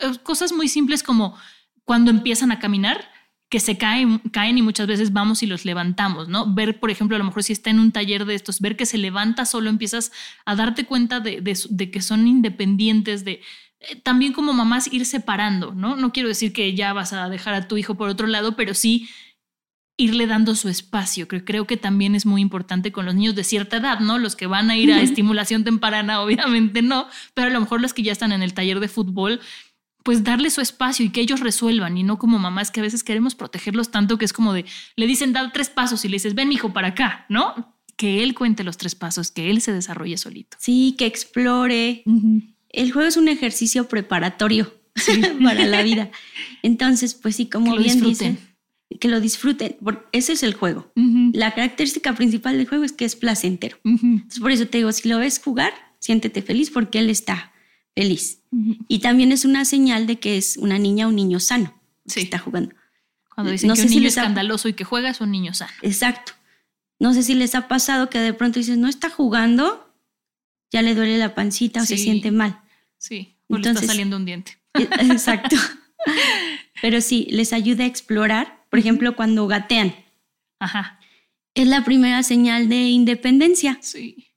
eh, 0.00 0.18
cosas 0.22 0.52
muy 0.52 0.68
simples 0.68 1.02
como 1.02 1.36
cuando 1.84 2.10
empiezan 2.10 2.50
a 2.52 2.58
caminar, 2.58 3.08
que 3.48 3.60
se 3.60 3.78
caen, 3.78 4.18
caen 4.32 4.58
y 4.58 4.62
muchas 4.62 4.88
veces 4.88 5.12
vamos 5.12 5.42
y 5.42 5.46
los 5.46 5.64
levantamos, 5.64 6.28
¿no? 6.28 6.52
Ver, 6.52 6.80
por 6.80 6.90
ejemplo, 6.90 7.14
a 7.14 7.18
lo 7.18 7.24
mejor 7.24 7.44
si 7.44 7.52
está 7.52 7.70
en 7.70 7.78
un 7.78 7.92
taller 7.92 8.24
de 8.24 8.34
estos, 8.34 8.60
ver 8.60 8.76
que 8.76 8.86
se 8.86 8.98
levanta 8.98 9.44
solo, 9.44 9.70
empiezas 9.70 10.10
a 10.44 10.56
darte 10.56 10.84
cuenta 10.84 11.20
de, 11.20 11.40
de, 11.40 11.90
que 11.90 12.02
son 12.02 12.26
independientes, 12.26 13.24
de 13.24 13.42
eh, 13.80 13.96
también 14.02 14.32
como 14.32 14.52
mamás 14.52 14.92
ir 14.92 15.06
separando, 15.06 15.72
¿no? 15.72 15.94
No 15.94 16.12
quiero 16.12 16.28
decir 16.28 16.52
que 16.52 16.74
ya 16.74 16.92
vas 16.92 17.12
a 17.12 17.28
dejar 17.28 17.54
a 17.54 17.68
tu 17.68 17.76
hijo 17.76 17.94
por 17.94 18.08
otro 18.08 18.26
lado, 18.26 18.56
pero 18.56 18.74
sí 18.74 19.08
irle 19.96 20.26
dando 20.26 20.54
su 20.54 20.68
espacio. 20.68 21.26
Creo, 21.28 21.44
creo 21.44 21.66
que 21.66 21.76
también 21.76 22.14
es 22.14 22.26
muy 22.26 22.42
importante 22.42 22.92
con 22.92 23.06
los 23.06 23.14
niños 23.14 23.34
de 23.34 23.44
cierta 23.44 23.78
edad, 23.78 24.00
¿no? 24.00 24.18
Los 24.18 24.36
que 24.36 24.46
van 24.46 24.70
a 24.70 24.76
ir 24.76 24.92
a 24.92 25.00
estimulación 25.00 25.64
temprana, 25.64 26.20
obviamente 26.22 26.82
no, 26.82 27.08
pero 27.34 27.48
a 27.48 27.50
lo 27.50 27.60
mejor 27.60 27.80
los 27.80 27.94
que 27.94 28.02
ya 28.02 28.12
están 28.12 28.32
en 28.32 28.42
el 28.42 28.54
taller 28.54 28.80
de 28.80 28.88
fútbol, 28.88 29.40
pues 30.02 30.22
darle 30.22 30.50
su 30.50 30.60
espacio 30.60 31.04
y 31.04 31.10
que 31.10 31.20
ellos 31.20 31.40
resuelvan 31.40 31.98
y 31.98 32.04
no 32.04 32.18
como 32.18 32.38
mamás 32.38 32.70
que 32.70 32.78
a 32.78 32.82
veces 32.82 33.02
queremos 33.02 33.34
protegerlos 33.34 33.90
tanto 33.90 34.18
que 34.18 34.24
es 34.24 34.32
como 34.32 34.52
de, 34.52 34.64
le 34.94 35.06
dicen, 35.06 35.32
da 35.32 35.50
tres 35.50 35.68
pasos 35.68 36.04
y 36.04 36.08
le 36.08 36.16
dices, 36.16 36.34
ven 36.34 36.52
hijo 36.52 36.72
para 36.72 36.88
acá, 36.88 37.26
¿no? 37.28 37.74
Que 37.96 38.22
él 38.22 38.34
cuente 38.34 38.62
los 38.62 38.76
tres 38.76 38.94
pasos, 38.94 39.32
que 39.32 39.50
él 39.50 39.60
se 39.62 39.72
desarrolle 39.72 40.16
solito. 40.16 40.56
Sí, 40.60 40.94
que 40.96 41.06
explore. 41.06 42.04
El 42.68 42.92
juego 42.92 43.08
es 43.08 43.16
un 43.16 43.26
ejercicio 43.26 43.88
preparatorio 43.88 44.72
para 45.42 45.64
la 45.64 45.82
vida. 45.82 46.10
Entonces, 46.62 47.14
pues 47.14 47.34
sí, 47.34 47.48
como 47.48 47.74
que 47.74 47.82
bien 47.82 48.00
dicen, 48.00 48.38
que 49.00 49.08
lo 49.08 49.20
disfruten. 49.20 49.76
Ese 50.12 50.32
es 50.32 50.42
el 50.42 50.54
juego. 50.54 50.92
La 51.32 51.54
característica 51.54 52.14
principal 52.14 52.56
del 52.56 52.68
juego 52.68 52.84
es 52.84 52.92
que 52.92 53.04
es 53.04 53.16
placentero. 53.16 53.78
Entonces, 53.84 54.40
por 54.40 54.50
eso 54.50 54.66
te 54.68 54.78
digo, 54.78 54.92
si 54.92 55.08
lo 55.08 55.18
ves 55.18 55.40
jugar, 55.42 55.72
siéntete 55.98 56.42
feliz 56.42 56.70
porque 56.70 56.98
él 56.98 57.10
está 57.10 57.52
feliz. 57.94 58.42
Y 58.88 59.00
también 59.00 59.32
es 59.32 59.44
una 59.44 59.64
señal 59.64 60.06
de 60.06 60.18
que 60.18 60.36
es 60.36 60.56
una 60.56 60.78
niña 60.78 61.06
o 61.06 61.10
un 61.10 61.16
niño 61.16 61.40
sano 61.40 61.74
que 62.12 62.20
está 62.20 62.38
jugando. 62.38 62.74
Cuando 63.34 63.52
dicen 63.52 63.72
que 63.74 63.82
un 63.82 63.90
niño 63.90 64.08
escandaloso 64.08 64.68
y 64.68 64.72
que 64.72 64.84
juega 64.84 65.10
es 65.10 65.20
un 65.20 65.30
niño 65.30 65.52
sano. 65.52 65.72
Exacto. 65.82 66.32
No 66.98 67.12
sé 67.12 67.22
si 67.22 67.34
les 67.34 67.54
ha 67.54 67.68
pasado 67.68 68.08
que 68.08 68.18
de 68.18 68.32
pronto 68.32 68.58
dices, 68.58 68.78
no 68.78 68.88
está 68.88 69.10
jugando, 69.10 69.94
ya 70.70 70.80
le 70.82 70.94
duele 70.94 71.18
la 71.18 71.34
pancita 71.34 71.82
o 71.82 71.84
se 71.84 71.98
siente 71.98 72.30
mal. 72.30 72.60
Sí, 72.96 73.36
o 73.48 73.58
le 73.58 73.68
está 73.68 73.82
saliendo 73.82 74.16
un 74.16 74.24
diente. 74.24 74.58
E, 74.74 74.82
exacto. 74.82 75.56
Pero 76.82 77.00
sí, 77.00 77.26
les 77.30 77.52
ayuda 77.52 77.84
a 77.84 77.86
explorar. 77.86 78.55
Por 78.76 78.80
ejemplo, 78.80 79.16
cuando 79.16 79.46
gatean. 79.46 79.94
Ajá. 80.60 81.00
Es 81.54 81.66
la 81.66 81.82
primera 81.82 82.22
señal 82.22 82.68
de 82.68 82.90
independencia. 82.90 83.78
Sí. 83.80 84.28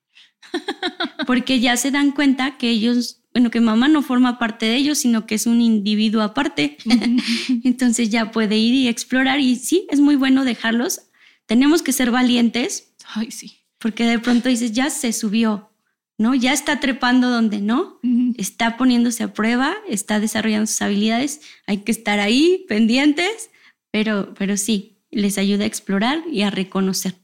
Porque 1.27 1.59
ya 1.59 1.75
se 1.75 1.91
dan 1.91 2.11
cuenta 2.13 2.57
que 2.57 2.69
ellos 2.69 3.21
bueno, 3.33 3.51
que 3.51 3.59
mamá 3.59 3.89
no 3.89 4.01
forma 4.01 4.39
parte 4.39 4.65
de 4.65 4.77
ellos, 4.77 4.99
sino 4.99 5.25
que 5.25 5.35
es 5.35 5.45
un 5.45 5.59
individuo 5.59 6.21
aparte. 6.21 6.77
Entonces 7.65 8.09
ya 8.11 8.31
puede 8.31 8.57
ir 8.57 8.73
y 8.73 8.87
explorar 8.87 9.41
y 9.41 9.57
sí, 9.57 9.87
es 9.89 9.99
muy 9.99 10.15
bueno 10.15 10.45
dejarlos. 10.45 11.01
Tenemos 11.45 11.81
que 11.81 11.91
ser 11.91 12.09
valientes. 12.09 12.93
Ay, 13.13 13.31
sí. 13.31 13.57
Porque 13.77 14.05
de 14.05 14.19
pronto 14.19 14.47
dices, 14.47 14.71
ya 14.71 14.89
se 14.89 15.11
subió, 15.11 15.69
¿no? 16.17 16.33
Ya 16.33 16.53
está 16.53 16.79
trepando 16.79 17.29
donde 17.29 17.59
no, 17.59 17.99
está 18.37 18.77
poniéndose 18.77 19.21
a 19.23 19.33
prueba, 19.33 19.75
está 19.89 20.21
desarrollando 20.21 20.67
sus 20.67 20.81
habilidades. 20.81 21.41
Hay 21.67 21.79
que 21.79 21.91
estar 21.91 22.21
ahí, 22.21 22.63
pendientes, 22.69 23.49
pero, 23.91 24.33
pero 24.37 24.57
sí, 24.57 24.99
les 25.11 25.37
ayuda 25.37 25.63
a 25.63 25.67
explorar 25.67 26.23
y 26.31 26.43
a 26.43 26.49
reconocer. 26.49 27.15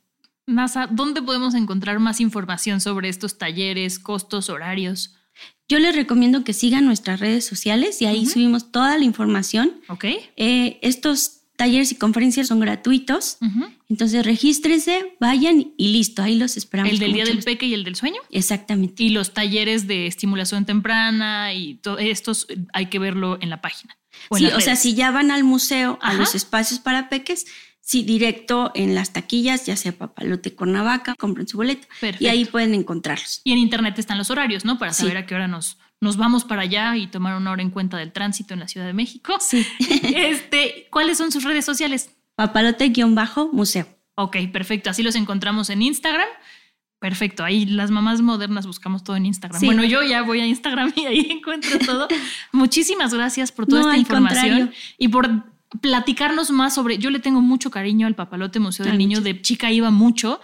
NASA, 0.47 0.87
¿dónde 0.87 1.21
podemos 1.21 1.55
encontrar 1.55 1.99
más 1.99 2.21
información 2.21 2.79
sobre 2.79 3.09
estos 3.09 3.37
talleres, 3.37 3.97
costos, 3.99 4.49
horarios? 4.49 5.15
Yo 5.67 5.79
les 5.79 5.95
recomiendo 5.95 6.43
que 6.43 6.53
sigan 6.53 6.85
nuestras 6.85 7.19
redes 7.19 7.45
sociales 7.45 8.01
y 8.01 8.05
ahí 8.05 8.25
subimos 8.27 8.71
toda 8.71 8.97
la 8.97 9.03
información. 9.03 9.81
Ok. 9.89 10.05
Eh, 10.35 10.79
estos 10.83 11.41
talleres 11.55 11.91
y 11.91 11.95
conferencias 11.95 12.47
son 12.47 12.59
gratuitos. 12.59 13.37
Entonces 13.89 14.25
regístrense, 14.25 15.15
vayan 15.19 15.73
y 15.77 15.87
listo, 15.89 16.21
ahí 16.21 16.37
los 16.37 16.57
esperamos. 16.57 16.93
¿El 16.93 16.99
del 16.99 17.13
día 17.13 17.25
del 17.25 17.43
peque 17.43 17.65
y 17.65 17.73
el 17.73 17.83
del 17.83 17.95
sueño? 17.95 18.21
Exactamente. 18.29 19.03
Y 19.03 19.09
los 19.09 19.33
talleres 19.33 19.87
de 19.87 20.05
estimulación 20.05 20.65
temprana 20.65 21.53
y 21.53 21.75
todos 21.75 21.99
estos 22.01 22.47
hay 22.73 22.87
que 22.87 22.99
verlo 22.99 23.39
en 23.41 23.49
la 23.49 23.61
página. 23.61 23.97
Sí, 24.31 24.47
o 24.47 24.61
sea, 24.61 24.75
si 24.75 24.95
ya 24.95 25.11
van 25.11 25.31
al 25.31 25.43
museo, 25.43 25.99
a 26.01 26.13
los 26.13 26.35
espacios 26.35 26.79
para 26.79 27.09
peques, 27.09 27.45
Sí, 27.85 28.01
directo 28.01 28.71
en 28.73 28.95
las 28.95 29.13
taquillas, 29.13 29.67
ya 29.67 29.75
sea 29.75 29.91
Papalote 29.91 30.55
Cuernavaca, 30.55 31.13
compren 31.19 31.47
su 31.47 31.57
boleto 31.57 31.87
y 32.19 32.25
ahí 32.25 32.45
pueden 32.45 32.73
encontrarlos. 32.73 33.41
Y 33.43 33.51
en 33.51 33.59
internet 33.59 33.99
están 33.99 34.17
los 34.17 34.31
horarios, 34.31 34.65
¿no? 34.65 34.79
Para 34.79 34.91
saber 34.91 35.17
a 35.17 35.27
qué 35.27 35.35
hora 35.35 35.47
nos, 35.47 35.77
nos 36.01 36.17
vamos 36.17 36.45
para 36.45 36.63
allá 36.63 36.97
y 36.97 37.05
tomar 37.05 37.37
una 37.37 37.51
hora 37.51 37.61
en 37.61 37.69
cuenta 37.69 37.97
del 37.97 38.11
tránsito 38.11 38.55
en 38.55 38.61
la 38.61 38.67
Ciudad 38.67 38.87
de 38.87 38.93
México. 38.93 39.35
Sí. 39.39 39.67
este, 40.15 40.87
¿Cuáles 40.89 41.19
son 41.19 41.31
sus 41.31 41.43
redes 41.43 41.63
sociales? 41.63 42.09
Papalote-museo. 42.35 43.87
Ok, 44.15 44.37
perfecto. 44.51 44.89
Así 44.89 45.03
los 45.03 45.15
encontramos 45.15 45.69
en 45.69 45.83
Instagram. 45.83 46.27
Perfecto, 47.05 47.43
ahí 47.43 47.67
las 47.67 47.91
mamás 47.91 48.23
modernas 48.23 48.65
buscamos 48.65 49.03
todo 49.03 49.15
en 49.15 49.27
Instagram. 49.27 49.61
Bueno, 49.63 49.83
yo 49.83 50.01
ya 50.01 50.23
voy 50.23 50.39
a 50.39 50.47
Instagram 50.47 50.91
y 50.95 51.05
ahí 51.05 51.27
encuentro 51.29 51.77
todo. 51.77 52.07
Muchísimas 52.51 53.13
gracias 53.13 53.51
por 53.51 53.67
toda 53.67 53.81
esta 53.81 53.95
información 53.95 54.71
y 54.97 55.09
por 55.09 55.43
platicarnos 55.81 56.49
más 56.49 56.73
sobre. 56.73 56.97
Yo 56.97 57.11
le 57.11 57.19
tengo 57.19 57.41
mucho 57.41 57.69
cariño 57.69 58.07
al 58.07 58.15
Papalote 58.15 58.59
Museo 58.59 58.87
del 58.87 58.97
Niño. 58.97 59.21
De 59.21 59.39
chica 59.39 59.71
iba 59.71 59.91
mucho. 59.91 60.39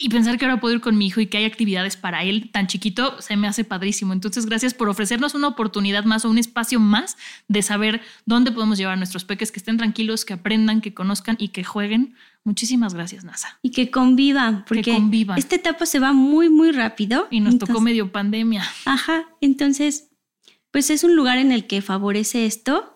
Y 0.00 0.10
pensar 0.10 0.38
que 0.38 0.44
ahora 0.44 0.60
puedo 0.60 0.74
ir 0.74 0.80
con 0.80 0.96
mi 0.96 1.08
hijo 1.08 1.20
y 1.20 1.26
que 1.26 1.38
hay 1.38 1.44
actividades 1.44 1.96
para 1.96 2.22
él 2.22 2.50
tan 2.52 2.68
chiquito 2.68 3.20
se 3.20 3.36
me 3.36 3.48
hace 3.48 3.64
padrísimo. 3.64 4.12
Entonces, 4.12 4.46
gracias 4.46 4.72
por 4.72 4.88
ofrecernos 4.88 5.34
una 5.34 5.48
oportunidad 5.48 6.04
más 6.04 6.24
o 6.24 6.30
un 6.30 6.38
espacio 6.38 6.78
más 6.78 7.16
de 7.48 7.62
saber 7.62 8.00
dónde 8.24 8.52
podemos 8.52 8.78
llevar 8.78 8.94
a 8.94 8.96
nuestros 8.96 9.24
peques, 9.24 9.50
que 9.50 9.58
estén 9.58 9.76
tranquilos, 9.76 10.24
que 10.24 10.34
aprendan, 10.34 10.80
que 10.80 10.94
conozcan 10.94 11.36
y 11.40 11.48
que 11.48 11.64
jueguen. 11.64 12.14
Muchísimas 12.44 12.94
gracias, 12.94 13.24
NASA. 13.24 13.58
Y 13.60 13.70
que 13.70 13.90
convivan, 13.90 14.64
porque 14.66 14.96
esta 15.36 15.56
etapa 15.56 15.84
se 15.84 15.98
va 15.98 16.12
muy, 16.12 16.48
muy 16.48 16.70
rápido. 16.70 17.26
Y 17.30 17.40
nos 17.40 17.58
tocó 17.58 17.80
medio 17.80 18.12
pandemia. 18.12 18.64
Ajá, 18.84 19.26
entonces, 19.40 20.10
pues 20.70 20.90
es 20.90 21.02
un 21.02 21.16
lugar 21.16 21.38
en 21.38 21.50
el 21.50 21.66
que 21.66 21.82
favorece 21.82 22.46
esto 22.46 22.94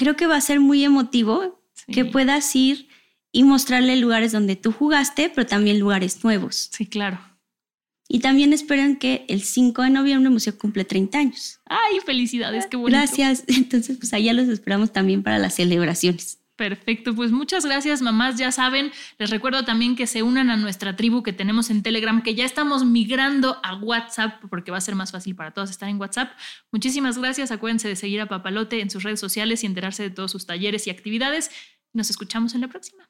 creo 0.00 0.16
que 0.16 0.26
va 0.26 0.36
a 0.36 0.40
ser 0.40 0.60
muy 0.60 0.82
emotivo 0.82 1.60
que 1.92 2.06
puedas 2.06 2.56
ir 2.56 2.88
y 3.32 3.44
mostrarle 3.44 3.96
lugares 3.96 4.32
donde 4.32 4.56
tú 4.56 4.72
jugaste, 4.72 5.30
pero 5.34 5.46
también 5.46 5.78
lugares 5.78 6.24
nuevos. 6.24 6.70
Sí, 6.72 6.86
claro. 6.86 7.20
Y 8.08 8.18
también 8.18 8.52
esperan 8.52 8.96
que 8.96 9.24
el 9.28 9.42
5 9.42 9.82
de 9.82 9.90
noviembre 9.90 10.26
el 10.26 10.32
museo 10.32 10.58
cumple 10.58 10.84
30 10.84 11.18
años. 11.18 11.60
Ay, 11.66 12.00
felicidades, 12.04 12.66
qué 12.66 12.76
bonito. 12.76 12.98
Gracias. 12.98 13.44
Entonces, 13.46 13.98
pues 13.98 14.12
allá 14.12 14.32
los 14.32 14.48
esperamos 14.48 14.92
también 14.92 15.22
para 15.22 15.38
las 15.38 15.54
celebraciones. 15.54 16.40
Perfecto, 16.56 17.14
pues 17.14 17.30
muchas 17.30 17.64
gracias 17.64 18.02
mamás, 18.02 18.36
ya 18.36 18.52
saben, 18.52 18.92
les 19.16 19.30
recuerdo 19.30 19.64
también 19.64 19.96
que 19.96 20.06
se 20.06 20.22
unan 20.22 20.50
a 20.50 20.58
nuestra 20.58 20.94
tribu 20.94 21.22
que 21.22 21.32
tenemos 21.32 21.70
en 21.70 21.82
Telegram, 21.82 22.22
que 22.22 22.34
ya 22.34 22.44
estamos 22.44 22.84
migrando 22.84 23.58
a 23.62 23.76
WhatsApp 23.76 24.42
porque 24.50 24.70
va 24.70 24.76
a 24.76 24.82
ser 24.82 24.94
más 24.94 25.10
fácil 25.10 25.34
para 25.34 25.52
todos 25.52 25.70
estar 25.70 25.88
en 25.88 25.98
WhatsApp. 25.98 26.32
Muchísimas 26.70 27.16
gracias, 27.16 27.50
acuérdense 27.50 27.88
de 27.88 27.96
seguir 27.96 28.20
a 28.20 28.26
Papalote 28.26 28.82
en 28.82 28.90
sus 28.90 29.04
redes 29.04 29.20
sociales 29.20 29.64
y 29.64 29.68
enterarse 29.68 30.02
de 30.02 30.10
todos 30.10 30.32
sus 30.32 30.44
talleres 30.44 30.86
y 30.86 30.90
actividades. 30.90 31.50
Nos 31.94 32.10
escuchamos 32.10 32.54
en 32.54 32.60
la 32.60 32.68
próxima. 32.68 33.09